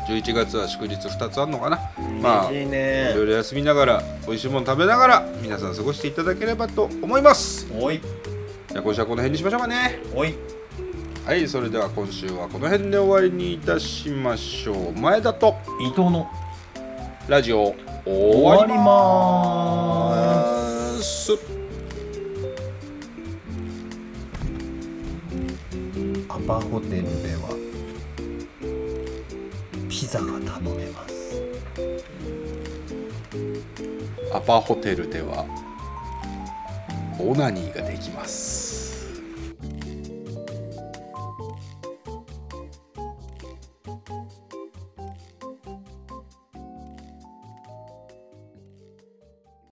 [0.09, 1.79] 11月は祝日2つあるのかな？
[2.19, 7.67] まあいろいろ休みながら美味しいもの食べながら皆さん過ごしていただければと思います。
[7.79, 8.01] おい。
[8.01, 9.99] じゃあ今週はこの辺にしましょうかね。
[10.15, 10.33] おい。
[11.25, 14.93] はいそれでは今週はこの辺で終わりにいたしましょう。
[14.93, 16.27] 前田と伊藤の
[17.27, 20.15] ラジオ終終わりま
[21.03, 21.37] す。
[26.29, 27.49] アパホテルでは
[29.99, 31.43] ピザが頼めます
[34.33, 35.45] アパホテルでは
[37.19, 38.68] オナニーができます